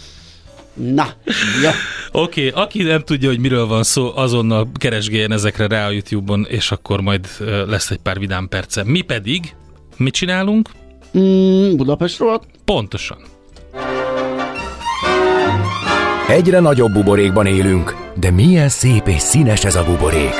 [0.80, 1.08] Na,
[1.62, 1.72] ja.
[2.12, 6.46] Oké, okay, aki nem tudja, hogy miről van szó, azonnal keresgéljen ezekre rá a YouTube-on,
[6.50, 7.28] és akkor majd
[7.68, 8.84] lesz egy pár vidám perce.
[8.84, 9.56] Mi pedig,
[9.98, 10.70] mit csinálunk?
[11.18, 12.42] Mm, Budapestről?
[12.66, 13.18] Pontosan.
[16.28, 20.36] Egyre nagyobb buborékban élünk, de milyen szép és színes ez a buborék.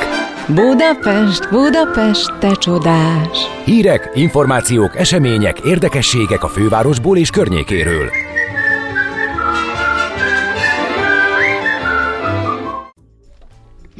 [0.46, 3.38] Budapest, Budapest, te csodás!
[3.64, 8.10] Hírek, információk, események, érdekességek a fővárosból és környékéről.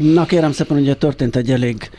[0.00, 1.90] Na kérem szépen, ugye történt egy elég,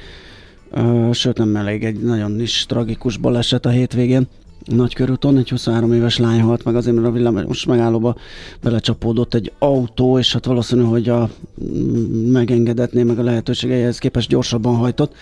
[0.72, 4.28] uh, sőt nem elég, egy nagyon is tragikus baleset a hétvégén.
[4.66, 8.16] Nagykörúton egy 23 éves lány halt meg azért, mert a villamos megállóba
[8.62, 11.30] belecsapódott egy autó, és hát valószínű, hogy a
[11.64, 15.14] mm, megengedetné meg a lehetőségeihez képest gyorsabban hajtott.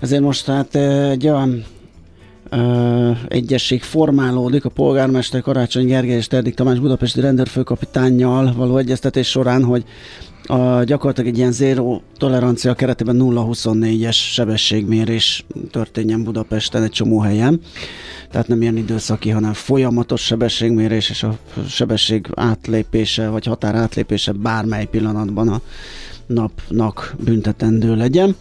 [0.00, 0.74] Ezért most hát
[1.10, 1.64] egy olyan
[3.28, 9.84] egyesség formálódik a polgármester Karácsony Gergely és Terdik Tamás budapesti rendőrfőkapitánnyal való egyeztetés során, hogy
[10.46, 17.60] a, gyakorlatilag egy ilyen zéró tolerancia keretében 0-24-es sebességmérés történjen Budapesten egy csomó helyen.
[18.30, 24.84] Tehát nem ilyen időszaki, hanem folyamatos sebességmérés és a sebesség átlépése vagy határ átlépése bármely
[24.84, 25.60] pillanatban a
[26.26, 28.36] napnak büntetendő legyen.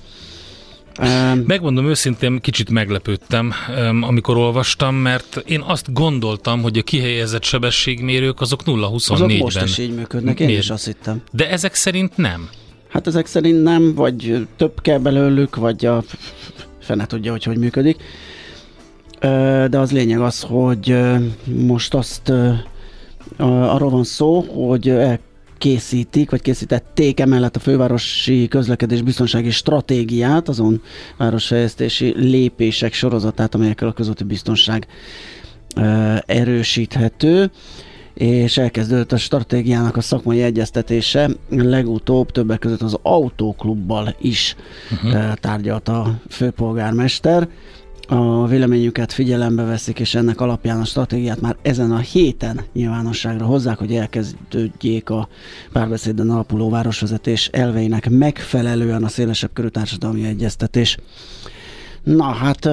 [1.45, 3.53] Megmondom őszintén, kicsit meglepődtem,
[4.01, 8.91] amikor olvastam, mert én azt gondoltam, hogy a kihelyezett sebességmérők azok 0-24-ben.
[8.91, 11.21] Azok most is így működnek, én is azt hittem.
[11.31, 12.49] De ezek szerint nem.
[12.89, 16.03] Hát ezek szerint nem, vagy több kell belőlük, vagy a
[16.79, 17.97] fene tudja, hogy hogy működik.
[19.69, 20.97] De az lényeg az, hogy
[21.45, 22.31] most azt
[23.37, 25.19] arról van szó, hogy el
[25.63, 30.81] készítik, vagy készítették emellett a fővárosi közlekedés biztonsági stratégiát, azon
[31.17, 34.87] városfejlesztési lépések sorozatát, amelyekkel a közúti biztonság
[36.25, 37.51] erősíthető
[38.13, 41.29] és elkezdődött a stratégiának a szakmai egyeztetése.
[41.49, 44.55] Legutóbb többek között az autóklubbal is
[44.91, 45.33] uh-huh.
[45.33, 47.47] tárgyalt a főpolgármester
[48.07, 53.77] a véleményüket figyelembe veszik, és ennek alapján a stratégiát már ezen a héten nyilvánosságra hozzák,
[53.77, 55.27] hogy elkezdődjék a
[55.71, 60.97] párbeszéden alapuló városvezetés elveinek megfelelően a szélesebb körű társadalmi egyeztetés.
[62.03, 62.69] Na hát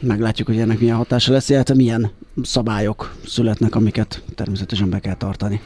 [0.00, 2.10] meglátjuk, hogy ennek milyen hatása lesz, illetve milyen
[2.42, 5.60] szabályok születnek, amiket természetesen be kell tartani.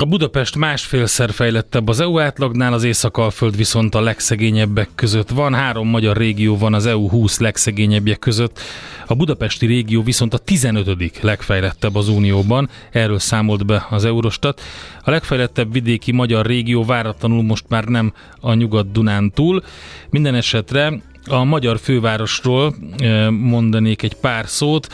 [0.00, 5.54] A Budapest másfélszer fejlettebb az EU átlagnál, az Észak-Alföld viszont a legszegényebbek között van.
[5.54, 8.60] Három magyar régió van az EU 20 legszegényebbek között.
[9.06, 11.22] A budapesti régió viszont a 15.
[11.22, 14.60] legfejlettebb az Unióban, erről számolt be az Eurostat.
[15.04, 19.62] A legfejlettebb vidéki magyar régió váratlanul most már nem a Nyugat-Dunán túl.
[20.10, 24.88] Minden esetre a magyar fővárosról eh, mondanék egy pár szót.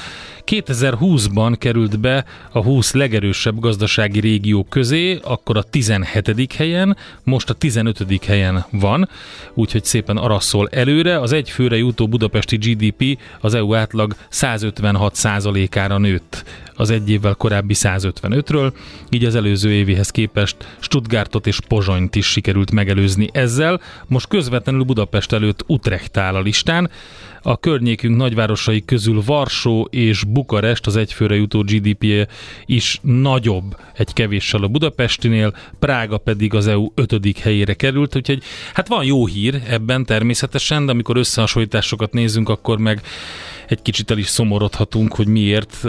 [0.46, 6.52] 2020-ban került be a 20 legerősebb gazdasági régió közé, akkor a 17.
[6.52, 8.24] helyen, most a 15.
[8.24, 9.09] helyen van,
[9.54, 11.20] úgyhogy szépen araszol előre.
[11.20, 15.18] Az egy főre jutó budapesti GDP az EU átlag 156
[15.76, 16.44] ára nőtt
[16.76, 18.72] az egy évvel korábbi 155-ről,
[19.11, 23.80] így az előző évihez képest Stuttgartot és Pozsonyt is sikerült megelőzni ezzel.
[24.07, 26.90] Most közvetlenül Budapest előtt Utrecht áll a listán,
[27.46, 32.28] a környékünk nagyvárosai közül Varsó és Bukarest az egyfőre jutó gdp
[32.66, 37.38] is nagyobb egy kevéssel a Budapestinél, Prága pedig az EU 5.
[37.38, 38.42] helyére került, úgyhogy
[38.74, 43.00] hát van jó hír ebben természetesen, de amikor összehasonlításokat nézzünk, akkor meg
[43.68, 45.87] egy kicsit el is szomorodhatunk, hogy miért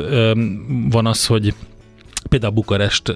[0.89, 1.53] van az, hogy
[2.39, 3.09] például Bukarest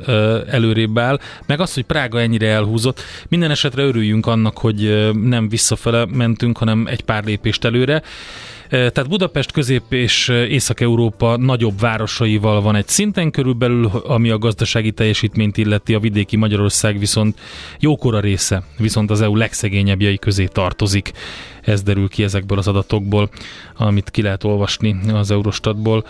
[0.47, 3.01] előrébb áll, meg az, hogy Prága ennyire elhúzott.
[3.29, 8.01] Minden esetre örüljünk annak, hogy nem visszafele mentünk, hanem egy pár lépést előre.
[8.69, 15.57] Tehát Budapest, Közép- és Észak-Európa nagyobb városaival van egy szinten körülbelül, ami a gazdasági teljesítményt
[15.57, 17.39] illeti, a vidéki Magyarország viszont
[17.79, 21.11] jókora része, viszont az EU legszegényebbjei közé tartozik.
[21.61, 23.29] Ez derül ki ezekből az adatokból,
[23.77, 26.05] amit ki lehet olvasni az Eurostatból.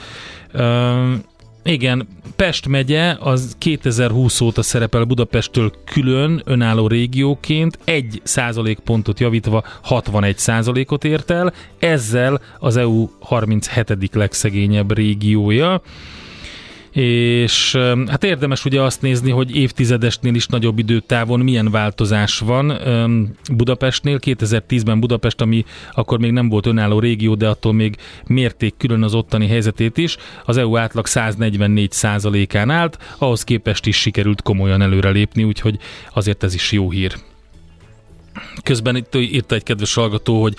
[1.63, 10.37] Igen, Pest megye az 2020 óta szerepel Budapesttől külön önálló régióként, egy százalékpontot javítva 61
[10.37, 14.15] százalékot ért el, ezzel az EU 37.
[14.15, 15.81] legszegényebb régiója
[16.91, 17.75] és
[18.07, 22.77] hát érdemes ugye azt nézni, hogy évtizedesnél is nagyobb időtávon milyen változás van
[23.51, 24.19] Budapestnél.
[24.21, 27.95] 2010-ben Budapest, ami akkor még nem volt önálló régió, de attól még
[28.27, 31.93] mérték külön az ottani helyzetét is, az EU átlag 144
[32.53, 35.77] án állt, ahhoz képest is sikerült komolyan előrelépni, úgyhogy
[36.13, 37.15] azért ez is jó hír.
[38.63, 40.55] Közben itt írta egy kedves hallgató, hogy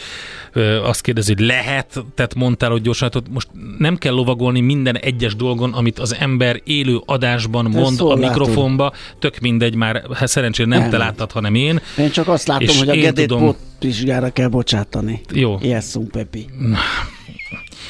[0.53, 4.97] ö, azt kérdezi, hogy lehet, tehát mondtál, hogy gyorsan, hogy most nem kell lovagolni minden
[4.97, 10.69] egyes dolgon, amit az ember élő adásban mond a mikrofonba, tök mindegy, már hát szerencsére
[10.69, 11.81] nem, nem te láttad, hanem én.
[11.99, 13.57] Én csak azt látom, hogy a Gedét tudom...
[13.81, 15.21] vizsgára kell bocsátani.
[15.33, 15.59] Jó.
[15.63, 16.47] Jesszunk, Pepi.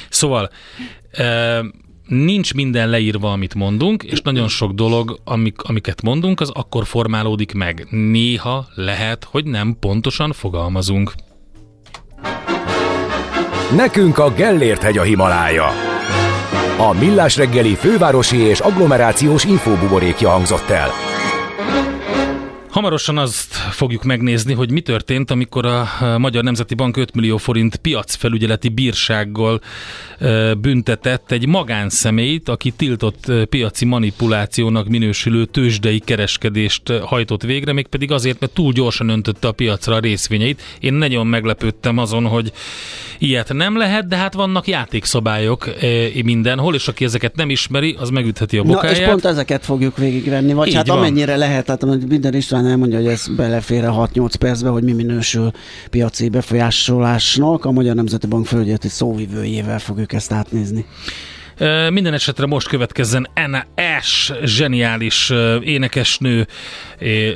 [0.09, 0.50] Szóval,
[2.11, 7.53] nincs minden leírva, amit mondunk, és nagyon sok dolog, amik, amiket mondunk, az akkor formálódik
[7.53, 7.87] meg.
[7.90, 11.12] Néha lehet, hogy nem pontosan fogalmazunk.
[13.77, 15.68] Nekünk a Gellért hegy a Himalája.
[16.79, 21.10] A Millás reggeli fővárosi és agglomerációs infóbuborékja hangzott el.
[22.71, 27.77] Hamarosan azt fogjuk megnézni, hogy mi történt, amikor a Magyar Nemzeti Bank 5 millió forint
[27.77, 29.61] piacfelügyeleti bírsággal
[30.61, 38.53] büntetett egy magánszemélyt, aki tiltott piaci manipulációnak minősülő tőzsdei kereskedést hajtott végre, mégpedig azért, mert
[38.53, 40.63] túl gyorsan öntötte a piacra a részvényeit.
[40.81, 42.53] Én nagyon meglepődtem azon, hogy
[43.19, 45.71] ilyet nem lehet, de hát vannak játékszabályok
[46.25, 48.97] mindenhol, és aki ezeket nem ismeri, az megütheti a bokáját.
[48.97, 50.97] Na, és pont ezeket fogjuk végigvenni, vagy Így hát van.
[50.97, 55.51] amennyire lehet, hát minden István elmondja, hogy ez belefér a 6-8 percbe, hogy mi minősül
[55.90, 57.64] piaci befolyásolásnak.
[57.64, 60.87] A Magyar Nemzeti Bank felügyeleti szóvivőjével fogjuk ezt átnézni.
[61.90, 63.64] Minden esetre most következzen Anna
[63.99, 66.46] Ash, zseniális énekesnő,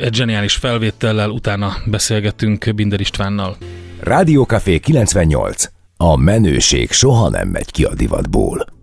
[0.02, 3.56] egy zseniális felvétellel, utána beszélgetünk Binder Istvánnal.
[4.00, 5.64] Rádiókafé 98.
[5.96, 8.73] A menőség soha nem megy ki a divatból.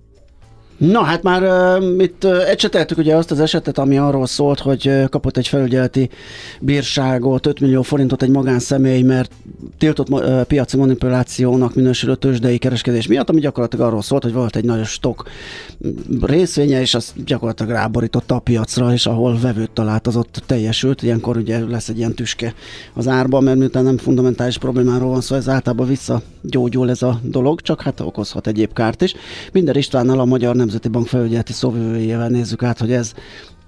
[0.82, 4.88] Na hát már uh, itt uh, ecseteltük ugye azt az esetet, ami arról szólt, hogy
[4.88, 6.10] uh, kapott egy felügyeleti
[6.60, 9.32] bírságot, 5 millió forintot egy magánszemély, mert
[9.78, 14.64] tiltott uh, piaci manipulációnak minősülő tőzsdei kereskedés miatt, ami gyakorlatilag arról szólt, hogy volt egy
[14.64, 15.24] nagy stok
[16.22, 21.04] részvénye, és az gyakorlatilag ráborította a piacra, és ahol vevőt talált, az ott teljesült.
[21.04, 22.54] Ilyenkor ugye lesz egy ilyen tüske
[22.94, 27.62] az árban, mert miután nem fundamentális problémáról van szó, ez általában visszagyógyul ez a dolog,
[27.62, 29.16] csak hát okozhat egyéb kárt is.
[29.52, 33.14] Minden Istvánnal a Magyar nem Nemzeti Bank felügyeleti szóvivőjével nézzük át, hogy ez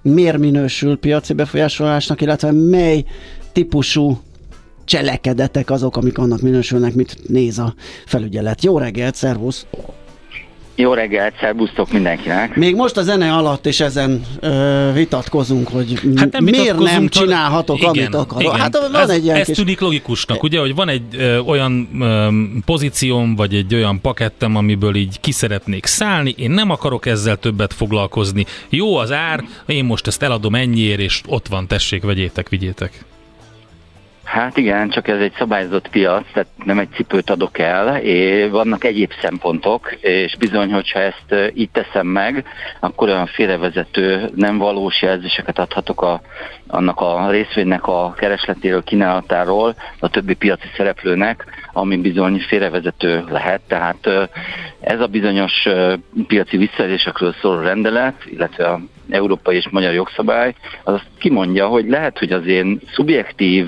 [0.01, 3.05] miért minősül piaci befolyásolásnak, illetve mely
[3.51, 4.19] típusú
[4.85, 7.73] cselekedetek azok, amik annak minősülnek, mit néz a
[8.05, 8.63] felügyelet.
[8.63, 9.65] Jó reggelt, szervusz!
[10.75, 12.55] Jó reggelt, szervusztok mindenkinek!
[12.55, 17.77] Még most a zene alatt is ezen ö, vitatkozunk, hogy hát nem miért nem csinálhatok,
[17.77, 18.43] igen, amit akarok.
[18.43, 18.59] Igen.
[18.59, 19.57] Hát van ez, egy ilyen ez kis...
[19.57, 22.27] tűnik logikusnak, ugye, hogy van egy ö, olyan ö,
[22.65, 27.73] pozícióm, vagy egy olyan pakettem, amiből így ki szeretnék szállni, én nem akarok ezzel többet
[27.73, 28.45] foglalkozni.
[28.69, 33.05] Jó az ár, én most ezt eladom ennyiért, és ott van, tessék, vegyétek, vigyétek.
[34.33, 38.83] Hát igen, csak ez egy szabályozott piac, tehát nem egy cipőt adok el, és vannak
[38.83, 42.45] egyéb szempontok, és bizony, hogyha ezt így teszem meg,
[42.79, 46.21] akkor olyan félrevezető, nem valós jelzéseket adhatok a,
[46.73, 53.61] annak a részvénynek a keresletéről, kínálatáról a többi piaci szereplőnek, ami bizony félrevezető lehet.
[53.67, 54.29] Tehát
[54.79, 55.67] ez a bizonyos
[56.27, 62.19] piaci visszaélésekről szóló rendelet, illetve a európai és magyar jogszabály, az azt kimondja, hogy lehet,
[62.19, 63.65] hogy az én szubjektív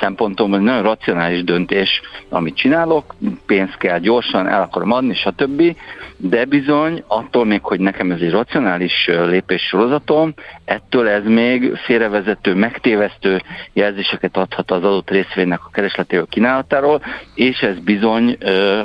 [0.00, 3.14] szempontom, hogy nagyon racionális döntés, amit csinálok,
[3.46, 5.76] pénz kell gyorsan, el akarom adni, stb.
[6.16, 10.34] De bizony, attól még, hogy nekem ez egy racionális lépés sorozatom,
[10.64, 17.02] ettől ez még félrevezető, megtévesztő jelzéseket adhat az adott részvénynek a keresletéről kínálatáról,
[17.34, 18.32] és ez bizony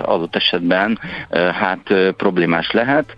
[0.01, 0.99] adott esetben
[1.31, 3.15] hát problémás lehet,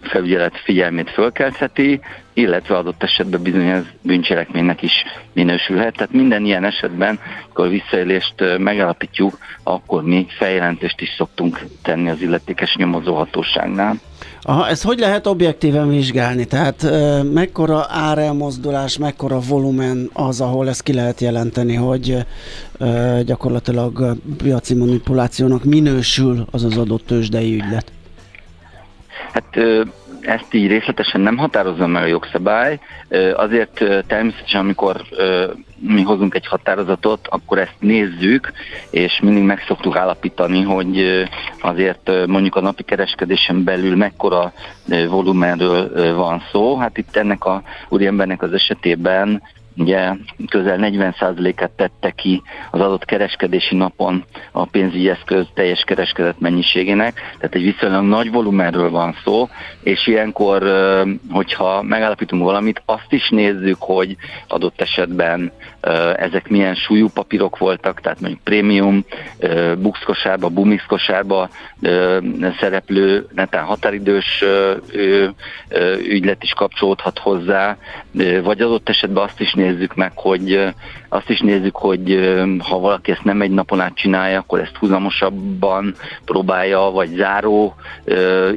[0.00, 2.00] felügyelet figyelmét fölkeltheti,
[2.32, 4.92] illetve adott esetben bizony ez bűncselekménynek is
[5.32, 5.94] minősülhet.
[5.96, 12.76] Tehát minden ilyen esetben, amikor visszaélést megállapítjuk, akkor mi feljelentést is szoktunk tenni az illetékes
[12.76, 13.94] nyomozóhatóságnál.
[14.42, 16.44] Aha, ezt hogy lehet objektíven vizsgálni?
[16.44, 22.16] Tehát e, mekkora árelmozdulás, mekkora volumen az, ahol ezt ki lehet jelenteni, hogy
[22.78, 27.92] e, gyakorlatilag piaci manipulációnak minősül az az adott tőzsdei ügylet?
[29.32, 29.56] Hát
[30.20, 32.78] ezt így részletesen nem határozza meg a jogszabály,
[33.34, 35.02] azért természetesen, amikor
[35.78, 38.52] mi hozunk egy határozatot, akkor ezt nézzük,
[38.90, 41.26] és mindig meg szoktuk állapítani, hogy
[41.60, 44.52] azért mondjuk a napi kereskedésen belül mekkora
[45.08, 46.76] volumenről van szó.
[46.76, 49.42] Hát itt ennek a úriembernek az esetében
[49.76, 50.12] ugye
[50.48, 57.54] közel 40%-et tette ki az adott kereskedési napon a pénzügyi eszköz teljes kereskedett mennyiségének, tehát
[57.54, 59.48] egy viszonylag nagy volumenről van szó,
[59.82, 60.62] és ilyenkor,
[61.30, 64.16] hogyha megállapítunk valamit, azt is nézzük, hogy
[64.48, 65.52] adott esetben
[66.16, 69.04] ezek milyen súlyú papírok voltak, tehát mondjuk prémium,
[69.78, 71.48] buxkosárba, bumixkosárba
[72.60, 74.44] szereplő, netán határidős
[76.02, 77.76] ügylet is kapcsolódhat hozzá,
[78.42, 80.74] vagy adott esetben azt is nézzük meg, hogy
[81.08, 82.18] azt is nézzük, hogy
[82.58, 85.94] ha valaki ezt nem egy napon át csinálja, akkor ezt húzamosabban
[86.24, 87.74] próbálja, vagy záró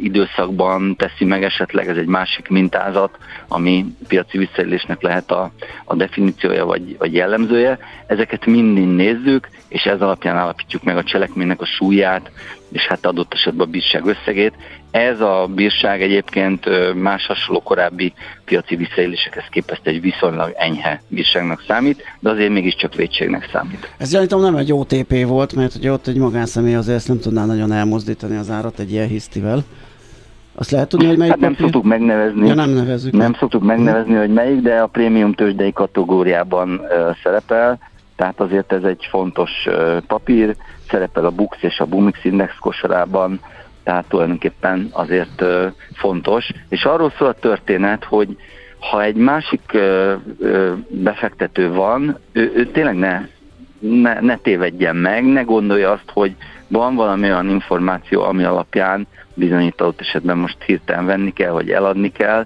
[0.02, 5.52] időszakban teszi meg esetleg, ez egy másik mintázat, ami piaci visszaélésnek lehet a,
[5.86, 7.78] a definíciója, vagy, vagy jellemzője.
[8.08, 12.32] Ezeket mind nézzük, és ez alapján állapítjuk meg a cselekménynek a súlyát,
[12.72, 14.54] és hát adott esetben a bírság összegét.
[14.94, 16.66] Ez a bírság egyébként
[16.96, 18.14] más hasonló korábbi
[18.46, 23.94] piaci visszaélésekhez képest egy viszonylag enyhe bírságnak számít, de azért mégiscsak védségnek számít.
[23.98, 27.46] Ez gyanítom nem egy OTP volt, mert ugye ott egy magánszemély azért ezt nem tudná
[27.46, 29.64] nagyon elmozdítani az árat egy ilyen hisztivel.
[30.56, 31.66] Azt lehet tudni, hogy melyik hát nem papír?
[31.66, 32.48] szoktuk megnevezni.
[32.48, 33.14] Ja, nem nevezzük.
[33.14, 37.80] Nem szoktuk megnevezni, hogy melyik, de a prémium tőzsdei kategóriában uh, szerepel,
[38.16, 40.56] tehát azért ez egy fontos uh, papír,
[40.90, 43.40] szerepel a Bux és a Bumix Index kosarában,
[43.84, 45.44] tehát tulajdonképpen azért
[45.94, 46.52] fontos.
[46.70, 48.38] És arról szól a történet, hogy
[48.80, 49.78] ha egy másik
[50.88, 53.22] befektető van, ő, ő tényleg ne,
[53.80, 56.36] ne, ne tévedjen meg, ne gondolja azt, hogy
[56.68, 62.46] van valami olyan információ, ami alapján bizonyított esetben most hirtelen venni kell, vagy eladni kell.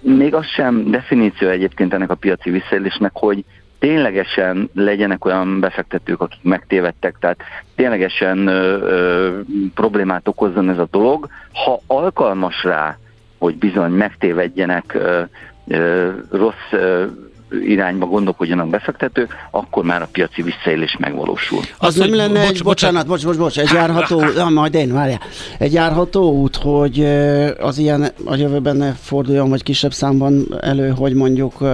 [0.00, 3.44] Még az sem definíció egyébként ennek a piaci visszaélésnek, hogy
[3.78, 7.40] ténylegesen legyenek olyan befektetők, akik megtévedtek, tehát
[7.74, 9.40] ténylegesen ö, ö,
[9.74, 11.28] problémát okozzon ez a dolog.
[11.52, 12.98] Ha alkalmas rá,
[13.38, 15.22] hogy bizony megtévedjenek ö,
[15.66, 17.04] ö, rossz ö,
[17.50, 21.58] irányba gondolkodjanak befektetők, akkor már a piaci visszaélés megvalósul.
[21.58, 24.92] Az, az nem lenne bocs, egy, bocsánat, bocs, bocs, bocs, egy járható, ja, majd én,
[24.92, 25.20] várjál,
[25.58, 27.04] egy járható út, hogy
[27.60, 31.64] az ilyen a jövőben ne forduljon, vagy kisebb számban elő, hogy mondjuk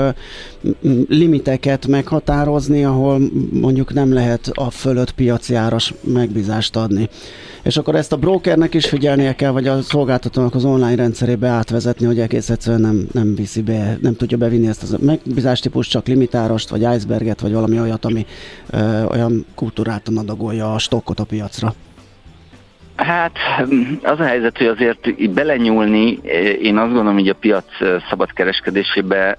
[1.08, 3.20] limiteket meghatározni, ahol
[3.52, 7.08] mondjuk nem lehet a fölött piaci áras megbízást adni
[7.64, 12.06] és akkor ezt a brokernek is figyelnie kell, vagy a szolgáltatónak az online rendszerébe átvezetni,
[12.06, 16.68] hogy egész egyszerűen nem, nem viszi be, nem tudja bevinni ezt a megbízástípus, csak limitárost,
[16.68, 18.26] vagy iceberget, vagy valami olyat, ami
[18.70, 21.74] ö, olyan kultúráltan adagolja a stokkot a piacra.
[22.96, 23.36] Hát
[24.02, 26.18] az a helyzet, hogy azért belenyúlni,
[26.62, 27.64] én azt gondolom, hogy a piac
[28.08, 29.38] szabad kereskedésébe,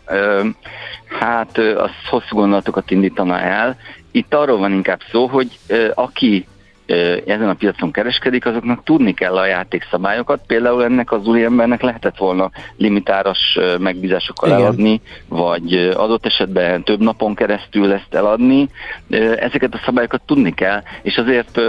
[1.20, 3.78] hát az hosszú gondolatokat indítana el.
[4.12, 5.60] Itt arról van inkább szó, hogy
[5.94, 6.46] aki
[7.26, 10.42] ezen a piacon kereskedik, azoknak tudni kell a játékszabályokat.
[10.48, 14.62] Például ennek az új embernek lehetett volna limitáras megbízásokkal Igen.
[14.62, 18.70] eladni, vagy adott esetben több napon keresztül ezt eladni.
[19.36, 21.60] Ezeket a szabályokat tudni kell, és azért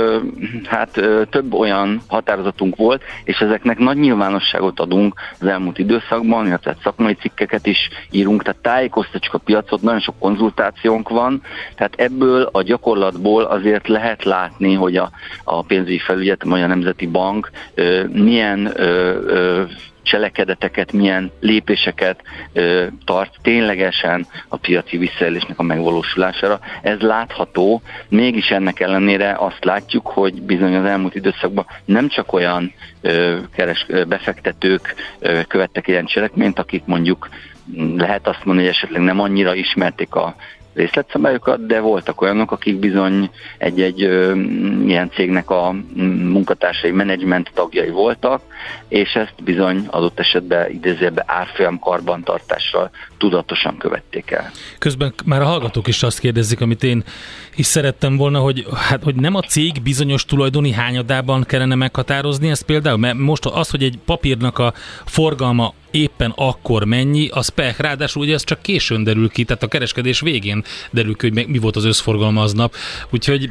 [0.65, 0.91] hát
[1.31, 7.67] több olyan határozatunk volt, és ezeknek nagy nyilvánosságot adunk az elmúlt időszakban, illetve szakmai cikkeket
[7.67, 11.43] is írunk, tehát tájékoztatjuk a piacot, nagyon sok konzultációnk van,
[11.75, 15.06] tehát ebből a gyakorlatból azért lehet látni, hogy a
[15.45, 17.51] a, pénzügyi felügyet, a Magyar Nemzeti Bank
[18.13, 18.73] milyen
[20.07, 22.23] cselekedeteket, milyen lépéseket
[23.05, 26.61] tart ténylegesen a piaci visszaélésnek a megvalósulására.
[26.83, 32.73] Ez látható, mégis ennek ellenére azt látjuk, hogy bizony az elmúlt időszakban nem csak olyan
[33.55, 34.95] keres, befektetők
[35.49, 37.29] követtek ilyen cselekményt, akik mondjuk
[37.97, 40.35] lehet azt mondani, hogy esetleg nem annyira ismerték a
[40.77, 44.01] részletszabályokat, de voltak olyanok, akik bizony egy-egy
[44.87, 45.75] ilyen cégnek a
[46.23, 48.43] munkatársai, menedzsment tagjai voltak,
[48.89, 54.51] és ezt bizony adott esetben idézőben árfolyam karbantartással tudatosan követték el.
[54.79, 57.05] Közben már a hallgatók is azt kérdezik, amit én
[57.57, 62.63] is szerettem volna, hogy, hát, hogy nem a cég bizonyos tulajdoni hányadában kellene meghatározni ezt
[62.63, 64.73] például, mert most az, hogy egy papírnak a
[65.05, 67.81] forgalma éppen akkor mennyi, az pech.
[67.81, 71.59] Ráadásul ugye ez csak későn derül ki, tehát a kereskedés végén derül ki, hogy mi
[71.59, 72.75] volt az összforgalma aznap.
[73.11, 73.51] Úgyhogy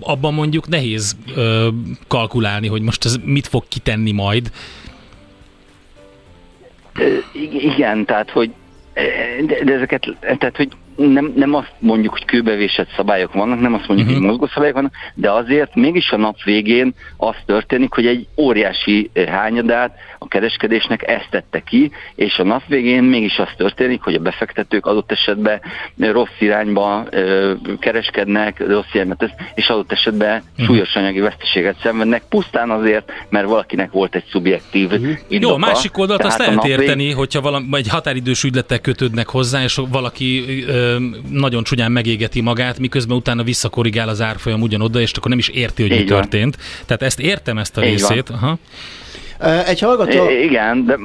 [0.00, 1.68] abban mondjuk nehéz ö,
[2.06, 4.50] kalkulálni, hogy most ez mit fog kitenni majd.
[7.62, 8.50] Igen, tehát hogy
[9.46, 10.68] de, de ezeket, tehát hogy
[10.98, 14.12] nem, nem azt mondjuk, hogy kőbevésett szabályok vannak, nem azt mondjuk, uh-huh.
[14.12, 14.26] hogy mhm.
[14.26, 19.26] mozgó szabályok vannak, de azért mégis a nap végén az történik, hogy egy óriási eh,
[19.26, 24.18] hányadát a kereskedésnek ezt tette ki, és a nap végén mégis az történik, hogy a
[24.18, 25.60] befektetők adott esetben
[25.96, 30.66] rossz irányba ö, kereskednek, rossz irányba tesz, és adott esetben uh-huh.
[30.66, 35.16] súlyos anyagi veszteséget szenvednek, pusztán azért, mert valakinek volt egy szubjektív uh-huh.
[35.28, 35.52] indoka.
[35.52, 37.14] Jó, a másik oldalt azt lehet érteni, vég...
[37.14, 40.87] hogyha valami, egy határidős ügyletek kötődnek hozzá, és valaki ö,
[41.30, 45.82] nagyon csúnyán megégeti magát, miközben utána visszakorrigál az árfolyam ugyanoda, és akkor nem is érti,
[45.82, 46.20] hogy Így mi van.
[46.20, 46.56] történt.
[46.86, 48.28] Tehát ezt értem, ezt a Így részét.
[48.30, 48.58] Aha.
[49.66, 50.28] Egy hallgató...
[50.30, 50.98] I- igen, de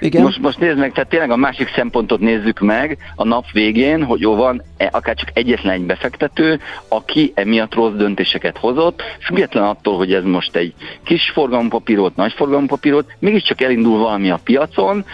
[0.00, 0.22] igen.
[0.22, 4.20] Most, most nézd meg, tehát tényleg a másik szempontot nézzük meg a nap végén, hogy
[4.20, 9.96] jó van, e, akár csak egyetlen egy befektető, aki emiatt rossz döntéseket hozott, független attól,
[9.96, 10.74] hogy ez most egy
[11.04, 15.04] kis forgalompapír volt, nagy forgalompapír volt, mégiscsak elindul valami a piacon,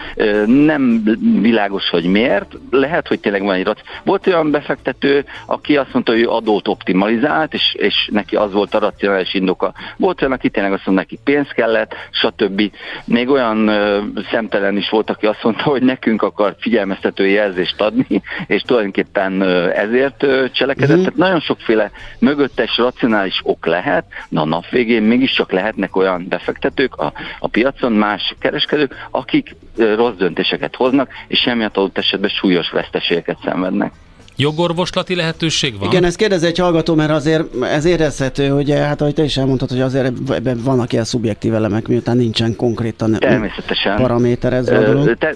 [0.46, 1.02] nem
[1.40, 3.80] világos, hogy miért, lehet, hogy tényleg van egy rac.
[4.04, 8.74] Volt olyan befektető, aki azt mondta, hogy ő adót optimalizált, és, és neki az volt
[8.74, 9.72] a racionális indoka.
[9.96, 12.70] Volt olyan, aki tényleg azt mondta, neki pénz kellett, stb.
[13.04, 13.70] Még olyan
[14.30, 20.26] szemtelen is volt, aki azt mondta, hogy nekünk akar figyelmeztető jelzést adni, és tulajdonképpen ezért
[20.52, 20.88] cselekedett.
[20.88, 21.04] Uh-huh.
[21.04, 26.96] Tehát nagyon sokféle mögöttes racionális ok lehet, de a nap végén mégiscsak lehetnek olyan befektetők
[26.96, 33.38] a, a piacon, más kereskedők, akik rossz döntéseket hoznak, és emiatt adott esetben súlyos veszteségeket
[33.44, 33.92] szenvednek.
[34.36, 35.88] Jogorvoslati lehetőség van?
[35.88, 39.36] Igen, ezt kérdez egy hallgató, mert azért ez érezhető, hogy eh, hát ahogy te is
[39.36, 43.96] elmondtad, hogy azért ebben vannak ilyen szubjektív elemek, miután nincsen konkrétan Természetesen.
[43.96, 45.18] paraméterezve a dolog.
[45.18, 45.34] Te,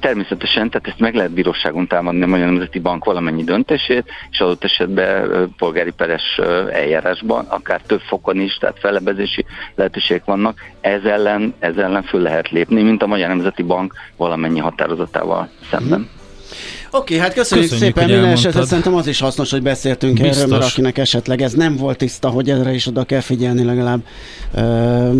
[0.00, 4.64] Természetesen, tehát ezt meg lehet bíróságon támadni a Magyar Nemzeti Bank valamennyi döntését, és adott
[4.64, 6.40] esetben polgári peres
[6.72, 9.44] eljárásban, akár több fokon is, tehát felebezési
[9.74, 14.58] lehetőségek vannak, ez ellen, ez ellen föl lehet lépni, mint a Magyar Nemzeti Bank valamennyi
[14.58, 15.98] határozatával szemben.
[15.98, 16.19] Hmm.
[16.92, 18.64] Oké, hát köszönjük, köszönjük szépen minden esetre.
[18.64, 20.36] Szerintem az is hasznos, hogy beszéltünk Biztos.
[20.36, 24.00] erről, mert akinek esetleg ez nem volt tiszta, hogy erre is oda kell figyelni, legalább
[24.54, 25.10] ö,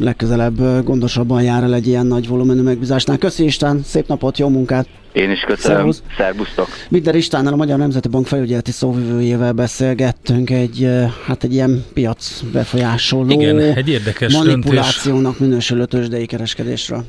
[0.00, 3.18] legközelebb gondosabban jár el egy ilyen nagy volumenű megbízásnál.
[3.18, 4.86] Köszi István, szép napot, jó munkát!
[5.12, 5.76] Én is köszönöm.
[5.76, 6.02] Szervusz.
[6.16, 6.68] Szervusztok.
[6.88, 10.88] Minden Istvánnal, a Magyar Nemzeti Bank felügyeleti szóvivőjével beszélgettünk egy,
[11.26, 15.38] hát egy ilyen piac befolyásoló Igen, egy érdekes manipulációnak döntés.
[15.38, 17.04] minősülő tőzsdei kereskedésről.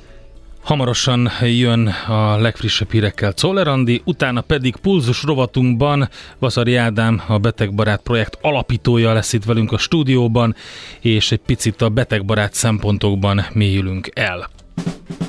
[0.63, 6.09] Hamarosan jön a legfrissebb hírekkel Czoller Andi, utána pedig Pulzus rovatunkban
[6.39, 10.55] Vaszari Ádám, a Betegbarát projekt alapítója lesz itt velünk a stúdióban,
[10.99, 14.49] és egy picit a betegbarát szempontokban mélyülünk el.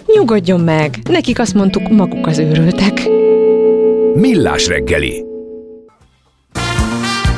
[0.06, 3.08] Nyugodjon meg, nekik azt mondtuk, maguk az őrültek.
[4.14, 5.33] Millás reggeli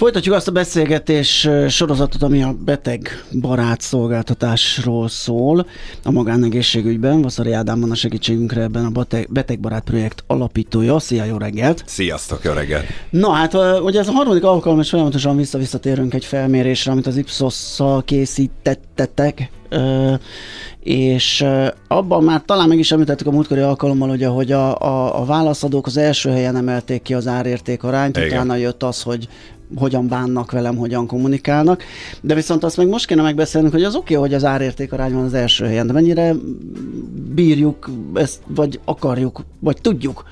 [0.00, 5.66] Folytatjuk azt a beszélgetés sorozatot, ami a beteg barát szolgáltatásról szól
[6.04, 7.22] a magánegészségügyben.
[7.22, 10.98] Vaszari Ádám van a segítségünkre ebben a betegbarát projekt alapítója.
[10.98, 11.82] Szia, jó reggelt!
[11.86, 12.84] Sziasztok, jó reggelt!
[13.10, 18.04] Na hát, ugye ez a harmadik alkalom, és folyamatosan vissza-visszatérünk egy felmérésre, amit az Ipsos-szal
[18.04, 19.50] készítettetek,
[20.82, 21.44] és
[21.88, 25.86] abban már talán meg is említettük a múltkori alkalommal, ugye, hogy a, a, a válaszadók
[25.86, 28.28] az első helyen emelték ki az árérték arányt, Igen.
[28.28, 29.28] utána jött az, hogy
[29.76, 31.82] hogyan bánnak velem, hogyan kommunikálnak.
[32.20, 35.12] De viszont azt meg most kéne megbeszélnünk, hogy az oké, okay, hogy az árérték arány
[35.12, 36.34] van az első helyen, de mennyire
[37.34, 40.24] bírjuk ezt, vagy akarjuk, vagy tudjuk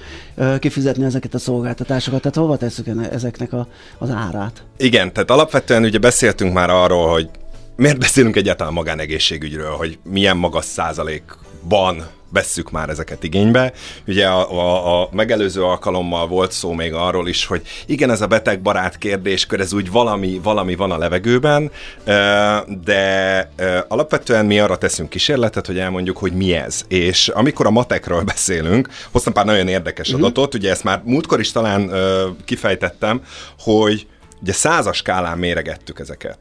[0.59, 3.68] kifizetni ezeket a szolgáltatásokat, tehát hova tesszük ezeknek a,
[3.99, 4.64] az árát?
[4.76, 7.30] Igen, tehát alapvetően ugye beszéltünk már arról, hogy
[7.76, 13.72] miért beszélünk egyáltalán magánegészségügyről, hogy milyen magas százalékban vesszük már ezeket igénybe.
[14.06, 18.26] Ugye a, a, a megelőző alkalommal volt szó még arról is, hogy igen, ez a
[18.26, 21.70] betegbarát kérdéskör, ez úgy valami, valami van a levegőben,
[22.84, 23.52] de
[23.88, 26.84] alapvetően mi arra teszünk kísérletet, hogy elmondjuk, hogy mi ez.
[26.88, 30.22] És amikor a matekről beszélünk, hoztam pár nagyon érdekes mm-hmm.
[30.22, 31.90] adatot, ugye ezt már múltkor is talán
[32.44, 33.22] kifejtettem,
[33.58, 34.06] hogy
[34.42, 36.38] ugye százas skálán méregettük ezeket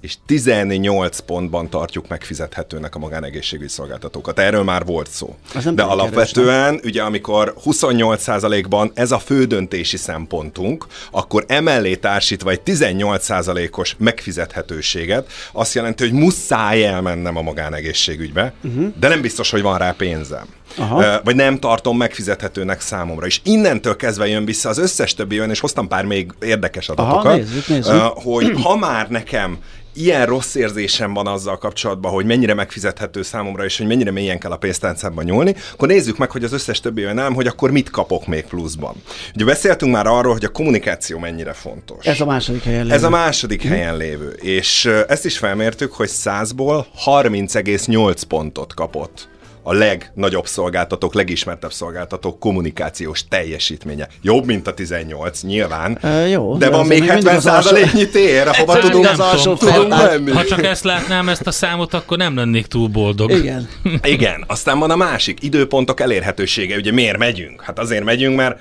[0.00, 4.38] és 18 pontban tartjuk megfizethetőnek a magánegészségügyi szolgáltatókat.
[4.38, 5.36] Erről már volt szó.
[5.74, 12.60] De alapvetően, keres, ugye amikor 28%-ban ez a fő döntési szempontunk, akkor emellé társítva egy
[12.64, 18.92] 18%-os megfizethetőséget, azt jelenti, hogy muszáj elmennem a magánegészségügybe, uh-huh.
[18.98, 20.46] de nem biztos, hogy van rá pénzem.
[20.76, 21.20] Aha.
[21.24, 23.26] vagy nem tartom megfizethetőnek számomra.
[23.26, 27.24] És innentől kezdve jön vissza az összes többi olyan, és hoztam pár még érdekes adatokat,
[27.24, 27.94] Aha, nézzük, nézzük.
[28.14, 29.58] hogy ha már nekem
[29.98, 34.50] ilyen rossz érzésem van azzal kapcsolatban, hogy mennyire megfizethető számomra, és hogy mennyire mélyen kell
[34.50, 37.90] a pénztárcámban nyúlni, akkor nézzük meg, hogy az összes többi olyan nem, hogy akkor mit
[37.90, 38.94] kapok még pluszban.
[39.34, 42.06] Ugye beszéltünk már arról, hogy a kommunikáció mennyire fontos.
[42.06, 42.94] Ez a második helyen lévő.
[42.94, 43.70] Ez a második mm.
[43.70, 44.28] helyen lévő.
[44.30, 49.28] És ezt is felmértük, hogy 100-ból 30,8 pontot kapott
[49.68, 54.08] a legnagyobb szolgáltatók, legismertebb szolgáltatók kommunikációs teljesítménye.
[54.22, 55.98] Jobb, mint a 18, nyilván.
[56.02, 60.30] E, jó, de, de van még 70 százaléknyi tér, ahova tudunk, az alsó tudunk menni.
[60.30, 63.30] Ha csak ezt látnám, ezt a számot, akkor nem lennék túl boldog.
[63.30, 63.68] Igen.
[64.02, 64.44] Igen.
[64.46, 66.76] Aztán van a másik, időpontok elérhetősége.
[66.76, 67.62] Ugye miért megyünk?
[67.62, 68.60] Hát azért megyünk, mert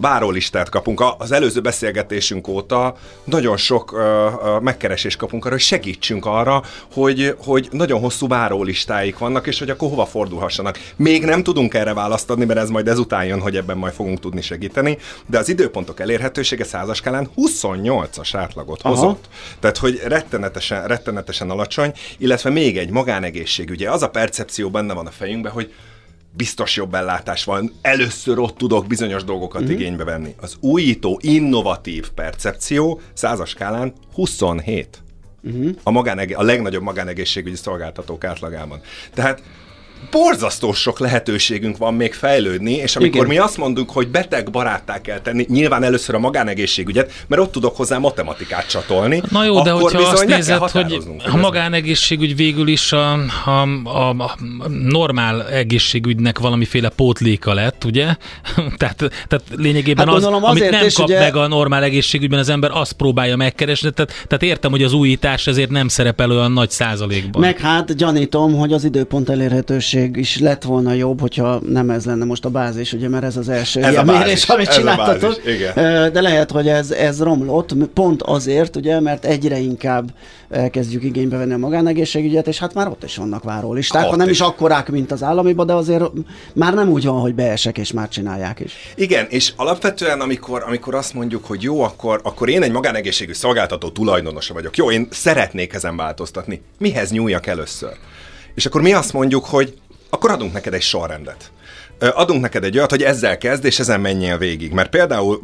[0.00, 1.02] várólistát kapunk.
[1.18, 7.68] Az előző beszélgetésünk óta nagyon sok uh, megkeresést kapunk arra, hogy segítsünk arra, hogy, hogy
[7.70, 10.78] nagyon hosszú várólistáik vannak, és hogy akkor hova fordulhassanak.
[10.96, 14.20] Még nem tudunk erre választ adni, mert ez majd ezután jön, hogy ebben majd fogunk
[14.20, 18.94] tudni segíteni, de az időpontok elérhetősége százaskálán 28-as átlagot Aha.
[18.94, 19.28] hozott.
[19.60, 23.70] Tehát, hogy rettenetesen, rettenetesen alacsony, illetve még egy magánegészség.
[23.70, 25.72] Ugye az a percepció benne van a fejünkben, hogy
[26.32, 29.80] biztos jobb ellátás van, először ott tudok bizonyos dolgokat uh-huh.
[29.80, 30.34] igénybe venni.
[30.40, 35.02] Az újító, innovatív percepció százas skálán 27.
[35.42, 35.70] Uh-huh.
[35.82, 38.80] A, magáneg- a legnagyobb magánegészségügyi szolgáltatók átlagában.
[39.14, 39.42] Tehát
[40.10, 43.28] borzasztó sok lehetőségünk van még fejlődni, és amikor Igen.
[43.28, 47.76] mi azt mondunk, hogy beteg baráttá kell tenni, nyilván először a magánegészségügyet, mert ott tudok
[47.76, 49.22] hozzá matematikát csatolni.
[49.30, 53.12] Na jó, de hogyha azt nézed, hogy a magánegészségügy végül is a,
[53.44, 54.36] a, a, a
[54.68, 58.04] normál egészségügynek valamiféle pótléka lett, ugye?
[58.76, 58.96] tehát,
[59.28, 61.18] tehát lényegében hát az, amit nem kap ugye...
[61.18, 63.90] meg a normál egészségügyben az ember, azt próbálja megkeresni.
[63.90, 67.40] Tehát, tehát értem, hogy az újítás ezért nem szerepel olyan nagy százalékban.
[67.40, 72.04] Meg hát gyanítom, hogy az időpont elérhetőség minőség is lett volna jobb, hogyha nem ez
[72.04, 74.76] lenne most a bázis, ugye, mert ez az első ez ilyen a mérés, amit ez
[74.76, 75.40] csináltatok.
[76.12, 80.10] De lehet, hogy ez, ez romlott, pont azért, ugye, mert egyre inkább
[80.50, 84.32] elkezdjük igénybe venni a magánegészségügyet, és hát már ott is vannak várólisták, ha nem is.
[84.32, 86.04] is akkorák, mint az államiba, de azért
[86.54, 88.72] már nem úgy van, hogy beesek, és már csinálják is.
[88.94, 93.88] Igen, és alapvetően, amikor, amikor azt mondjuk, hogy jó, akkor, akkor én egy magánegészségű szolgáltató
[93.88, 96.62] tulajdonosa vagyok, jó, én szeretnék ezen változtatni.
[96.78, 97.92] Mihez nyúljak először?
[98.54, 99.78] És akkor mi azt mondjuk, hogy
[100.10, 101.52] akkor adunk neked egy sorrendet.
[102.00, 104.72] Adunk neked egy olyat, hogy ezzel kezd, és ezen menjél végig.
[104.72, 105.40] Mert például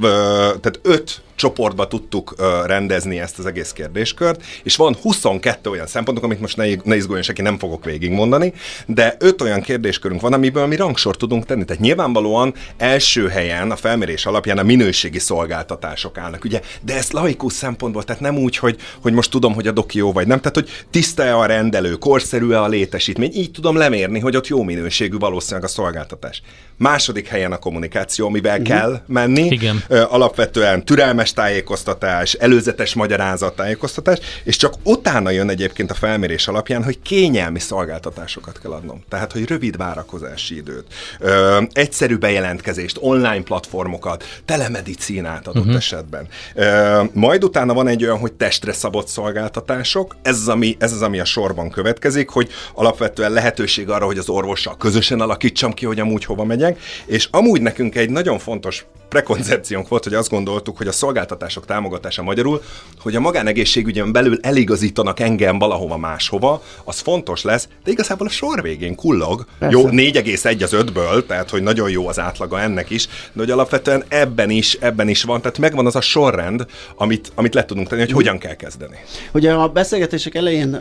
[0.60, 2.34] tehát öt csoportba tudtuk
[2.66, 7.22] rendezni ezt az egész kérdéskört, és van 22 olyan szempontunk, amit most ne, ne izguljon
[7.22, 8.52] senki, nem fogok végigmondani,
[8.86, 11.64] de öt olyan kérdéskörünk van, amiből mi rangsort tudunk tenni.
[11.64, 17.52] Tehát nyilvánvalóan első helyen a felmérés alapján a minőségi szolgáltatások állnak, ugye, de ezt laikus
[17.52, 20.54] szempontból, tehát nem úgy, hogy, hogy most tudom, hogy a doki jó vagy nem, tehát
[20.54, 25.64] hogy tiszta-e a rendelő, korszerű-e a létesítmény, így tudom lemérni, hogy ott jó minőségű valószínűleg
[25.64, 26.42] a szolgáltatás.
[26.78, 28.76] Második helyen a kommunikáció, amivel uh-huh.
[28.76, 29.46] kell menni.
[29.46, 29.84] Igen.
[29.88, 37.02] Alapvetően türelmes tájékoztatás, előzetes magyarázat tájékoztatás, és csak utána jön egyébként a felmérés alapján, hogy
[37.02, 39.02] kényelmi szolgáltatásokat kell adnom.
[39.08, 40.84] Tehát, hogy rövid várakozási időt,
[41.20, 45.76] ö, egyszerű bejelentkezést, online platformokat, telemedicinát adott uh-huh.
[45.76, 46.28] esetben.
[46.54, 51.02] Ö, majd utána van egy olyan, hogy testre szabott szolgáltatások, ez az, ami, ez az,
[51.02, 56.00] ami a sorban következik, hogy alapvetően lehetőség arra, hogy az orvossal közösen alakítsam ki, hogy
[56.00, 60.86] amúgy hova megyek, és amúgy nekünk egy nagyon fontos prekoncepciónk volt, hogy azt gondoltuk, hogy
[60.86, 62.62] a szolgáltatások támogatása magyarul,
[62.98, 68.62] hogy a magánegészségügyen belül eligazítanak engem valahova máshova, az fontos lesz, de igazából a sor
[68.62, 69.46] végén kullog.
[69.58, 69.78] Persze.
[69.78, 74.04] Jó, 4,1 az 5-ből, tehát hogy nagyon jó az átlaga ennek is, de hogy alapvetően
[74.08, 76.66] ebben is, ebben is van, tehát megvan az a sorrend,
[76.96, 78.18] amit, amit le tudunk tenni, hogy mhm.
[78.18, 78.96] hogyan kell kezdeni.
[79.32, 80.74] Ugye a beszélgetések elején,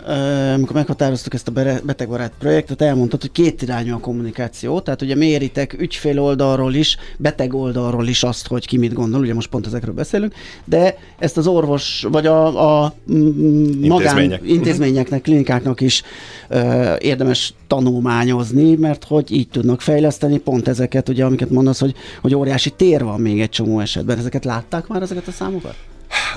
[0.54, 1.52] amikor meghatároztuk ezt a
[1.84, 5.16] betegbarát projektet, elmondtad, hogy két irányú a kommunikáció, tehát ugye
[5.46, 9.66] méritek ügyfél oldalról is, beteg oldalról is azt, hogy ki mit gondol, ugye most pont
[9.66, 10.34] ezekről beszélünk,
[10.66, 12.46] de ezt az orvos, vagy a,
[12.84, 14.42] a magán Intézmények.
[14.44, 16.04] intézményeknek, klinikáknak is
[16.48, 22.36] ö, érdemes tanulmányozni, mert hogy így tudnak fejleszteni pont ezeket, ugye, amiket mondasz, hogy, hogy
[22.36, 24.18] óriási tér van még egy csomó esetben.
[24.18, 25.76] Ezeket látták már, ezeket a számokat?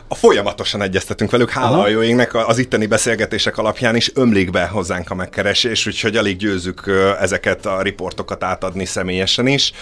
[0.09, 1.83] A folyamatosan egyeztetünk velük, hála Aha.
[1.83, 6.37] a jó égnek, az itteni beszélgetések alapján is ömlik be hozzánk a megkeresés, úgyhogy alig
[6.37, 6.91] győzzük
[7.21, 9.73] ezeket a riportokat átadni személyesen is,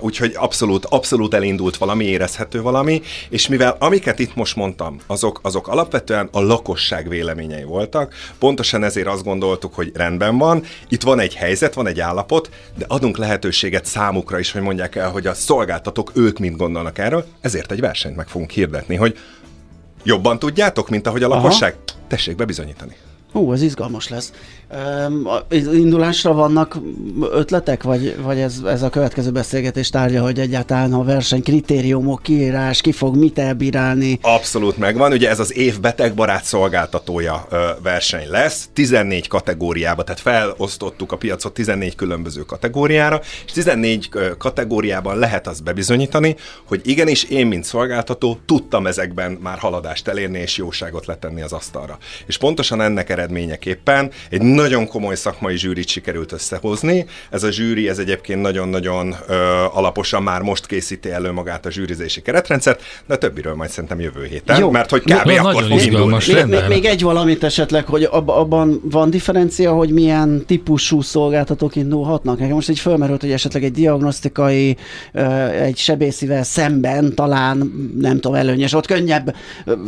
[0.00, 5.68] úgyhogy abszolút, abszolút elindult valami, érezhető valami, és mivel amiket itt most mondtam, azok, azok
[5.68, 11.34] alapvetően a lakosság véleményei voltak, pontosan ezért azt gondoltuk, hogy rendben van, itt van egy
[11.34, 16.10] helyzet, van egy állapot, de adunk lehetőséget számukra is, hogy mondják el, hogy a szolgáltatók
[16.14, 19.18] ők mind gondolnak erről, ezért egy versenyt meg fogunk hirdetni, hogy
[20.02, 21.74] Jobban tudjátok, mint ahogy a lakosság?
[21.88, 21.98] Aha.
[22.08, 22.96] Tessék bebizonyítani.
[23.32, 24.32] Ó, ez izgalmas lesz.
[25.72, 26.78] Indulásra vannak
[27.32, 32.80] ötletek, vagy, vagy ez, ez a következő beszélgetés tárgya, hogy egyáltalán a verseny kritériumok, kiírás,
[32.80, 34.18] ki fog mit elbírálni?
[34.22, 37.46] Abszolút megvan, ugye ez az év betegbarát szolgáltatója
[37.82, 44.08] verseny lesz, 14 kategóriába, tehát felosztottuk a piacot 14 különböző kategóriára, és 14
[44.38, 50.56] kategóriában lehet azt bebizonyítani, hogy igenis én, mint szolgáltató, tudtam ezekben már haladást elérni és
[50.56, 51.98] jóságot letenni az asztalra.
[52.26, 57.06] És pontosan ennek eredményeképpen egy nagyon komoly szakmai zsűrit sikerült összehozni.
[57.30, 59.34] Ez a zsűri, ez egyébként nagyon-nagyon ö,
[59.72, 64.24] alaposan már most készíti elő magát a zsűrizési keretrendszert, de a többiről majd szerintem jövő
[64.24, 64.70] héten, Jó.
[64.70, 65.30] mert hogy kb.
[65.30, 66.16] Na, akkor fog indulni.
[66.26, 71.76] Még, még, még egy valamit esetleg, hogy ab, abban van differencia, hogy milyen típusú szolgáltatók
[71.76, 72.38] indulhatnak?
[72.38, 74.76] Nekem most így fölmerült, hogy esetleg egy diagnosztikai,
[75.60, 79.34] egy sebészivel szemben talán, nem tudom, előnyös, ott könnyebb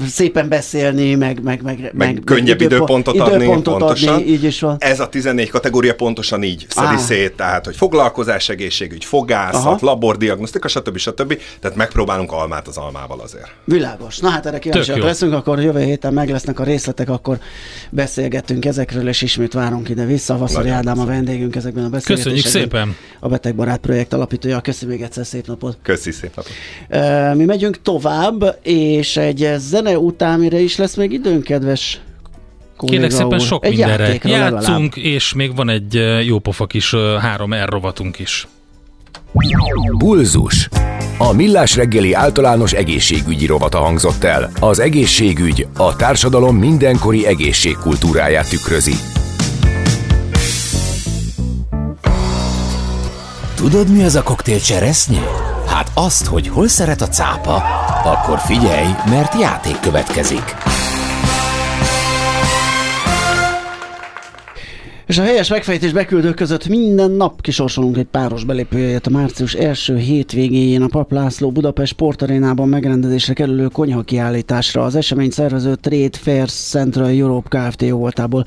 [0.08, 4.14] szépen beszélni, meg, meg, meg, meg, meg könnyebb időpontot, időpontot adni, időpontot pontosan.
[4.14, 4.76] adni, így is van.
[4.78, 9.78] Ez a 14 kategória pontosan így szedi szét, tehát, hogy foglalkozás, egészségügy, fogászat, Aha.
[9.80, 10.96] labordiagnosztika, stb.
[10.96, 11.38] stb.
[11.60, 13.50] Tehát megpróbálunk almát az almával azért.
[13.64, 14.18] Világos.
[14.18, 17.38] Na hát erre kíváncsiak leszünk, akkor jövő héten meg lesznek a részletek, akkor
[17.90, 20.38] beszélgetünk ezekről, és ismét várunk ide vissza.
[20.38, 22.42] Vaszari Ádám a vendégünk ezekben a beszélgetésekben.
[22.42, 22.96] Köszönjük szépen!
[23.20, 24.60] A Betegbarát projekt alapítója.
[24.60, 25.76] Köszönjük még egyszer szép napot!
[25.82, 27.36] Köszi szép napot!
[27.36, 32.00] mi megyünk tovább, és egy zene után mire is lesz még időnk, kedves
[32.86, 35.14] Kérlek szépen sok egy mindenre játszunk, legalább.
[35.14, 35.94] és még van egy
[36.26, 38.46] jópofa kis 3R rovatunk is.
[39.98, 40.68] Bulzus.
[41.18, 44.50] A Millás reggeli általános egészségügyi rovata hangzott el.
[44.60, 48.94] Az egészségügy a társadalom mindenkori egészségkultúráját tükrözi.
[53.54, 55.22] Tudod, mi az a koktél cseresznye?
[55.66, 57.62] Hát azt, hogy hol szeret a cápa.
[58.04, 60.54] Akkor figyelj, mert játék következik.
[65.12, 69.96] És a helyes megfejtés beküldők között minden nap kisorsolunk egy páros belépőjét a március első
[69.96, 76.52] hétvégéjén a Pap László Budapest Sportarénában megrendezésre kerülő konyha kiállításra az esemény szervező Trade Fairs
[76.52, 77.90] Central Europe Kft.
[77.90, 78.44] voltából.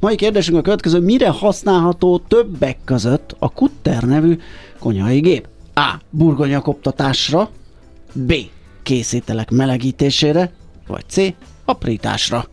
[0.00, 4.38] Mai kérdésünk a következő, mire használható többek között a Kutter nevű
[4.78, 5.48] konyhai gép?
[5.74, 5.94] A.
[6.10, 7.50] Burgonya koptatásra,
[8.12, 8.32] B.
[8.82, 10.52] Készítelek melegítésére,
[10.86, 11.16] vagy C.
[11.64, 12.48] Aprításra.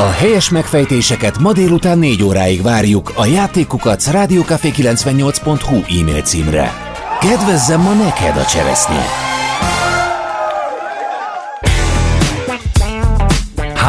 [0.00, 6.72] A helyes megfejtéseket ma délután 4 óráig várjuk a játékukat rádiókafé98.hu e-mail címre.
[7.20, 9.04] Kedvezzem ma neked a cseresznye!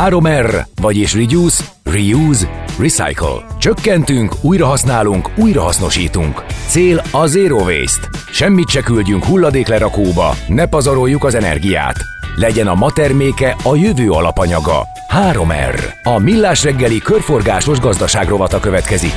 [0.06, 3.46] 3R, vagyis Reduce, Reuse, Recycle.
[3.60, 6.44] Csökkentünk, újrahasználunk, újrahasznosítunk.
[6.68, 8.10] Cél a Zero Waste.
[8.32, 11.98] Semmit se küldjünk hulladéklerakóba, ne pazaroljuk az energiát.
[12.36, 14.86] Legyen a ma terméke a jövő alapanyaga.
[15.32, 16.04] 3R.
[16.04, 19.14] A Millás reggeli körforgásos gazdaság rovata következik.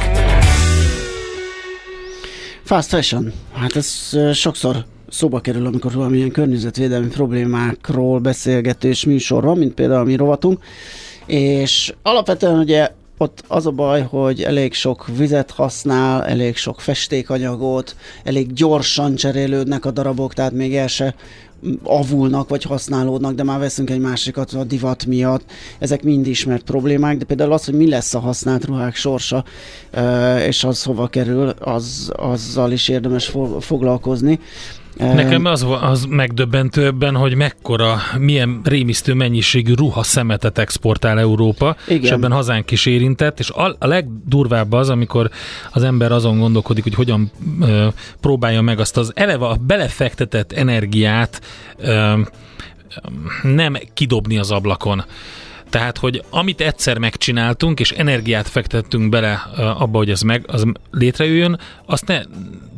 [2.65, 3.33] Fast fashion.
[3.53, 10.05] Hát ez sokszor szóba kerül, amikor valamilyen környezetvédelmi problémákról beszélgetés műsor van, mint például a
[10.05, 10.65] mi rovatunk,
[11.27, 17.97] és alapvetően ugye ott az a baj, hogy elég sok vizet használ, elég sok festékanyagot,
[18.25, 21.15] elég gyorsan cserélődnek a darabok, tehát még el se
[21.83, 25.45] avulnak, vagy használódnak, de már veszünk egy másikat a divat miatt.
[25.79, 29.45] Ezek mind ismert problémák, de például az, hogy mi lesz a használt ruhák sorsa,
[30.47, 34.41] és az hova kerül, az, azzal is érdemes foglalkozni.
[34.99, 42.03] Nekem az, az megdöbbentőbben, hogy mekkora, milyen rémisztő mennyiségű ruha szemetet exportál Európa, Igen.
[42.03, 45.31] és ebben hazánk is érintett, és a, a legdurvább az, amikor
[45.73, 47.31] az ember azon gondolkodik, hogy hogyan
[47.61, 47.87] ö,
[48.21, 51.41] próbálja meg azt az eleve a belefektetett energiát
[51.77, 52.21] ö,
[53.43, 55.05] nem kidobni az ablakon.
[55.71, 61.59] Tehát, hogy amit egyszer megcsináltunk, és energiát fektettünk bele abba, hogy ez meg, az létrejöjjön,
[61.87, 62.21] azt ne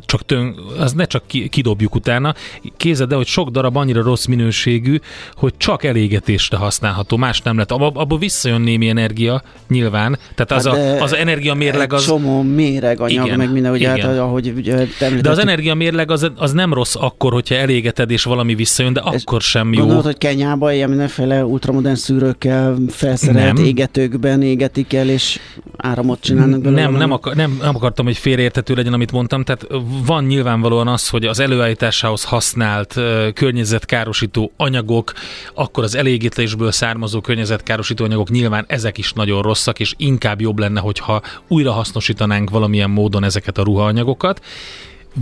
[0.07, 2.33] csak tön, az ne csak kidobjuk utána.
[2.77, 4.99] Kézed el, hogy sok darab annyira rossz minőségű,
[5.33, 7.71] hogy csak elégetésre használható, más nem lett.
[7.71, 10.19] Abba visszajön némi energia, nyilván.
[10.35, 12.05] Tehát az, hát a, az energia mérleg az...
[12.05, 14.85] Csomó anyag, igen, meg minden, ugye, hát, ahogy ugye,
[15.21, 18.99] De az energia mérleg az, az nem rossz akkor, hogyha elégeted és valami visszajön, de
[18.99, 19.79] akkor sem jó.
[19.79, 23.65] Gondolod, hogy Kenyában ilyen mindenféle ultramodern szűrőkkel felszerelt nem.
[23.65, 25.39] égetőkben égetik el, és
[25.77, 26.81] áramot csinálnak belőle?
[26.81, 29.43] Nem, nem, akar, nem, nem akartam, hogy félreértető legyen, amit mondtam.
[29.43, 29.67] Tehát
[30.05, 32.93] van nyilvánvalóan az, hogy az előállításához használt
[33.33, 35.13] környezetkárosító anyagok,
[35.53, 40.79] akkor az elégítésből származó környezetkárosító anyagok nyilván ezek is nagyon rosszak, és inkább jobb lenne,
[40.79, 44.41] hogyha újra hasznosítanánk valamilyen módon ezeket a ruhaanyagokat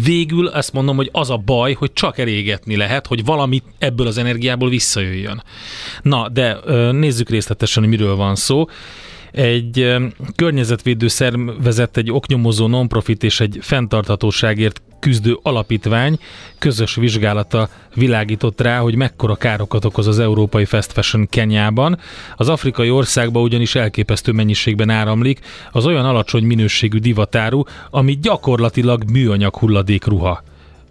[0.03, 4.17] végül azt mondom, hogy az a baj, hogy csak elégetni lehet, hogy valami ebből az
[4.17, 5.43] energiából visszajöjjön.
[6.01, 6.57] Na, de
[6.91, 8.65] nézzük részletesen, hogy miről van szó
[9.35, 9.95] egy
[10.35, 16.19] környezetvédő szervezet, egy oknyomozó nonprofit és egy fenntarthatóságért küzdő alapítvány
[16.57, 21.99] közös vizsgálata világított rá, hogy mekkora károkat okoz az európai fast fashion Kenyában.
[22.35, 25.39] Az afrikai országba ugyanis elképesztő mennyiségben áramlik
[25.71, 30.43] az olyan alacsony minőségű divatáru, ami gyakorlatilag műanyag hulladékruha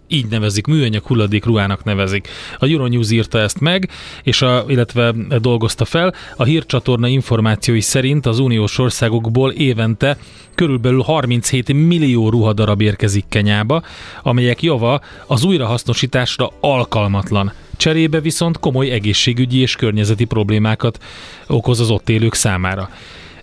[0.07, 2.27] így nevezik, műanyag hulladék ruhának nevezik.
[2.57, 3.89] A Euronews írta ezt meg,
[4.23, 6.13] és a, illetve dolgozta fel.
[6.37, 10.17] A hírcsatorna információi szerint az uniós országokból évente
[10.55, 13.83] körülbelül 37 millió ruhadarab érkezik Kenyába,
[14.23, 17.53] amelyek java az újrahasznosításra alkalmatlan.
[17.77, 21.03] Cserébe viszont komoly egészségügyi és környezeti problémákat
[21.47, 22.89] okoz az ott élők számára.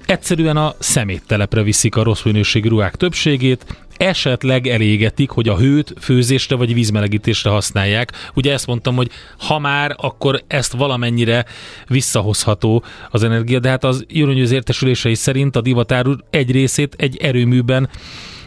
[0.07, 6.57] Egyszerűen a szeméttelepre viszik a rossz minőségű ruhák többségét, esetleg elégetik, hogy a hőt főzésre
[6.57, 8.12] vagy vízmelegítésre használják.
[8.34, 11.44] Ugye ezt mondtam, hogy ha már, akkor ezt valamennyire
[11.88, 17.88] visszahozható az energia, de hát az Euronews értesülései szerint a divatárú egy részét egy erőműben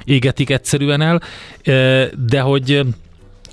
[0.03, 1.21] égetik egyszerűen el,
[2.27, 2.85] de hogy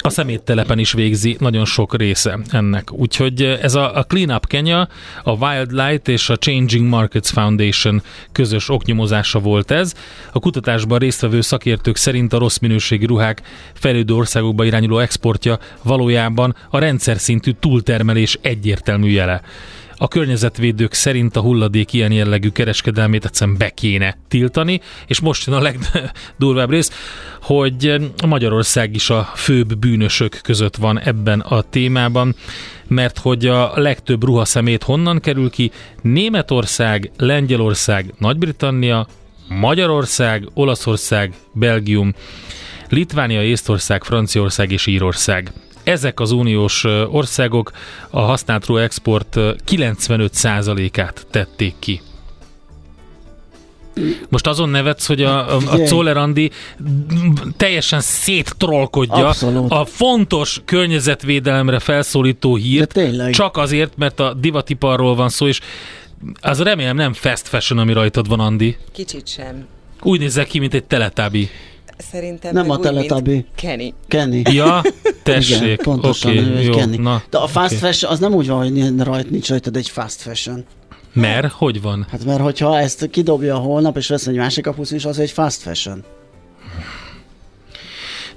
[0.02, 2.92] a szeméttelepen is végzi nagyon sok része ennek.
[2.92, 4.88] Úgyhogy ez a, a Clean Up Kenya,
[5.22, 9.94] a Wildlight és a Changing Markets Foundation közös oknyomozása volt ez.
[10.32, 13.42] A kutatásban résztvevő szakértők szerint a rossz minőségi ruhák
[13.74, 19.42] fejlődő országokba irányuló exportja valójában a rendszer szintű túltermelés egyértelmű jele.
[20.02, 25.56] A környezetvédők szerint a hulladék ilyen jellegű kereskedelmét egyszerűen be kéne tiltani, és most jön
[25.56, 26.90] a legdurvább rész,
[27.42, 32.34] hogy Magyarország is a főbb bűnösök között van ebben a témában,
[32.88, 35.70] mert hogy a legtöbb ruhaszemét honnan kerül ki?
[36.00, 39.06] Németország, Lengyelország, Nagy-Britannia,
[39.48, 42.14] Magyarország, Olaszország, Belgium,
[42.88, 45.52] Litvánia, Észtország, Franciaország és Írország.
[45.84, 47.72] Ezek az uniós országok
[48.10, 52.00] a használt export 95%-át tették ki.
[54.28, 56.50] Most azon nevetsz, hogy a, a, a Czoller Andi
[57.56, 59.70] teljesen széttrollkodja Abszolút.
[59.70, 65.60] a fontos környezetvédelemre felszólító hírt, csak azért, mert a divatiparról van szó, és
[66.40, 68.76] az remélem nem fast fashion, ami rajtad van, Andi.
[68.92, 69.66] Kicsit sem.
[70.02, 71.48] Úgy nézzel ki, mint egy teletábi.
[72.10, 73.46] Szerintem nem a Teletubby.
[73.54, 73.88] Kenny.
[74.08, 74.42] Kenny.
[74.50, 74.82] Ja,
[75.22, 75.62] tessék.
[75.62, 77.00] Igen, pontosan, okay, jó, Kenny.
[77.00, 77.90] Na, De a fast okay.
[77.90, 80.64] fashion, az nem úgy van, hogy rajt nincs rajtad egy fast fashion.
[81.12, 81.52] Mert?
[81.52, 82.06] Hogy van?
[82.10, 85.60] Hát mert hogyha ezt kidobja holnap, és vesz egy másik a is, az egy fast
[85.60, 86.04] fashion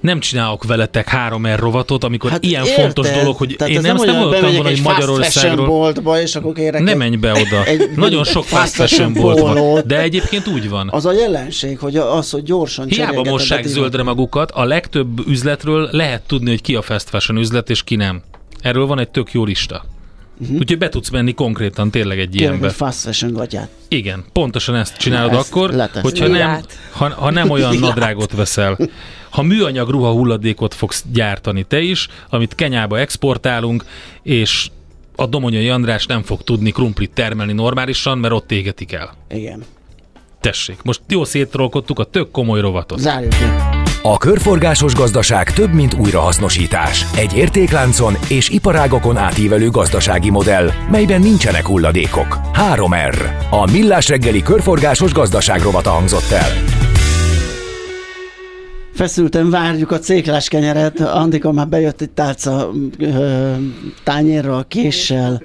[0.05, 2.81] nem csinálok veletek három r rovatot, amikor hát ilyen érted.
[2.83, 5.65] fontos dolog, hogy Tehát én nem, nem mondtam volna, hogy Magyarországról...
[5.65, 7.65] boltba, és akkor kérek nem menj be oda.
[7.65, 9.81] Egy, Nagyon sok fast fashion bolt van.
[9.85, 10.89] De egyébként úgy van.
[10.91, 16.21] Az a jelenség, hogy az, hogy gyorsan Hiába mossák zöldre magukat, a legtöbb üzletről lehet
[16.27, 18.21] tudni, hogy ki a fast fashion üzlet, és ki nem.
[18.61, 19.85] Erről van egy tök jó lista.
[20.41, 20.57] Uh-huh.
[20.57, 22.67] Úgyhogy be tudsz menni konkrétan tényleg egy Kérlek, ilyenbe.
[22.67, 23.69] egy fast fashion gatyát.
[23.87, 26.01] Igen, pontosan ezt csinálod ezt akkor, leteszem.
[26.01, 26.61] hogyha nem,
[26.91, 27.87] ha, ha nem olyan Lilát.
[27.89, 28.77] nadrágot veszel.
[29.29, 33.85] Ha műanyag ruha hulladékot fogsz gyártani te is, amit Kenyába exportálunk,
[34.23, 34.69] és
[35.15, 39.15] a Domonyai András nem fog tudni krumplit termelni normálisan, mert ott égetik el.
[39.29, 39.63] Igen.
[40.41, 42.99] Tessék, most jó szétrolkodtuk a tök komoly rovatot.
[42.99, 43.84] Zárjuk ki.
[44.07, 47.05] A körforgásos gazdaság több, mint újrahasznosítás.
[47.15, 52.39] Egy értékláncon és iparágokon átívelő gazdasági modell, melyben nincsenek hulladékok.
[52.53, 53.15] 3R.
[53.49, 56.74] A Millás reggeli körforgásos gazdaság rovata hangzott el.
[58.95, 60.99] Feszülten várjuk a céklás kenyeret.
[60.99, 63.53] Andika már bejött egy tálca ö,
[64.03, 65.41] tányérral, késsel,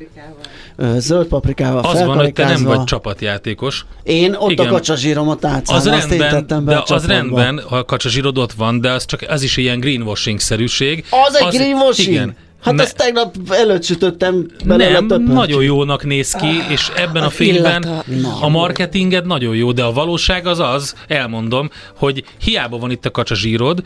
[0.76, 3.84] ö, zöld paprikával, Az van, hogy te nem vagy csapatjátékos.
[4.02, 4.66] Én ott Igen.
[4.66, 8.52] a kacsazsírom a tálcán, Az azt rendben, be de az rendben, ha a kacsazsírod ott
[8.52, 11.04] van, de az csak az is ilyen greenwashing-szerűség.
[11.26, 12.08] Az egy greenwashing?
[12.08, 12.36] Igen.
[12.60, 15.20] Hát Ne- azt tegnap előtt sütöttem nem, a többet.
[15.34, 18.38] nagyon jónak néz ki, és ebben a az fényben illata.
[18.40, 23.10] A marketinged nagyon jó, de a valóság az az, elmondom, hogy hiába van itt a
[23.10, 23.82] kacsazsírod,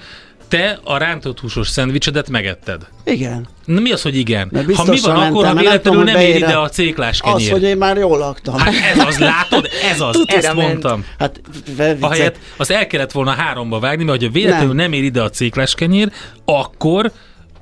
[0.49, 2.87] te a rántott húsos szendvicsedet megetted.
[3.05, 3.47] Igen.
[3.65, 4.49] Na, mi az, hogy igen?
[4.53, 7.21] Mert Ha mi van, akkor mentem, ha nem véletlenül nem hogy ér ide a céklás
[7.21, 7.51] Az, kenyér.
[7.53, 8.57] hogy én már jól laktam.
[8.59, 9.69] Hát ez az, látod?
[9.93, 10.69] Ez az, Tutira ezt ment.
[10.69, 11.05] mondtam.
[11.19, 11.41] Hát.
[12.01, 14.93] Ahelyett az el kellett volna háromba vágni, mert hogyha véletlenül nem, Nem.
[14.93, 16.11] ér ide a céklás kenyér,
[16.45, 17.13] akkor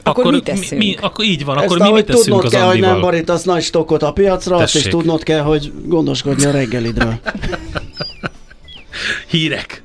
[0.02, 0.70] Akkor mit teszünk?
[0.70, 3.00] Mi, mi, akkor így van, Ezt akkor mi mit teszünk tudnod az kell, hogy nem
[3.00, 4.90] borítasz nagy stokkot a piacra, azt is Tessék.
[4.98, 7.14] tudnod kell, hogy gondoskodni a reggelidről.
[9.28, 9.82] Hírek.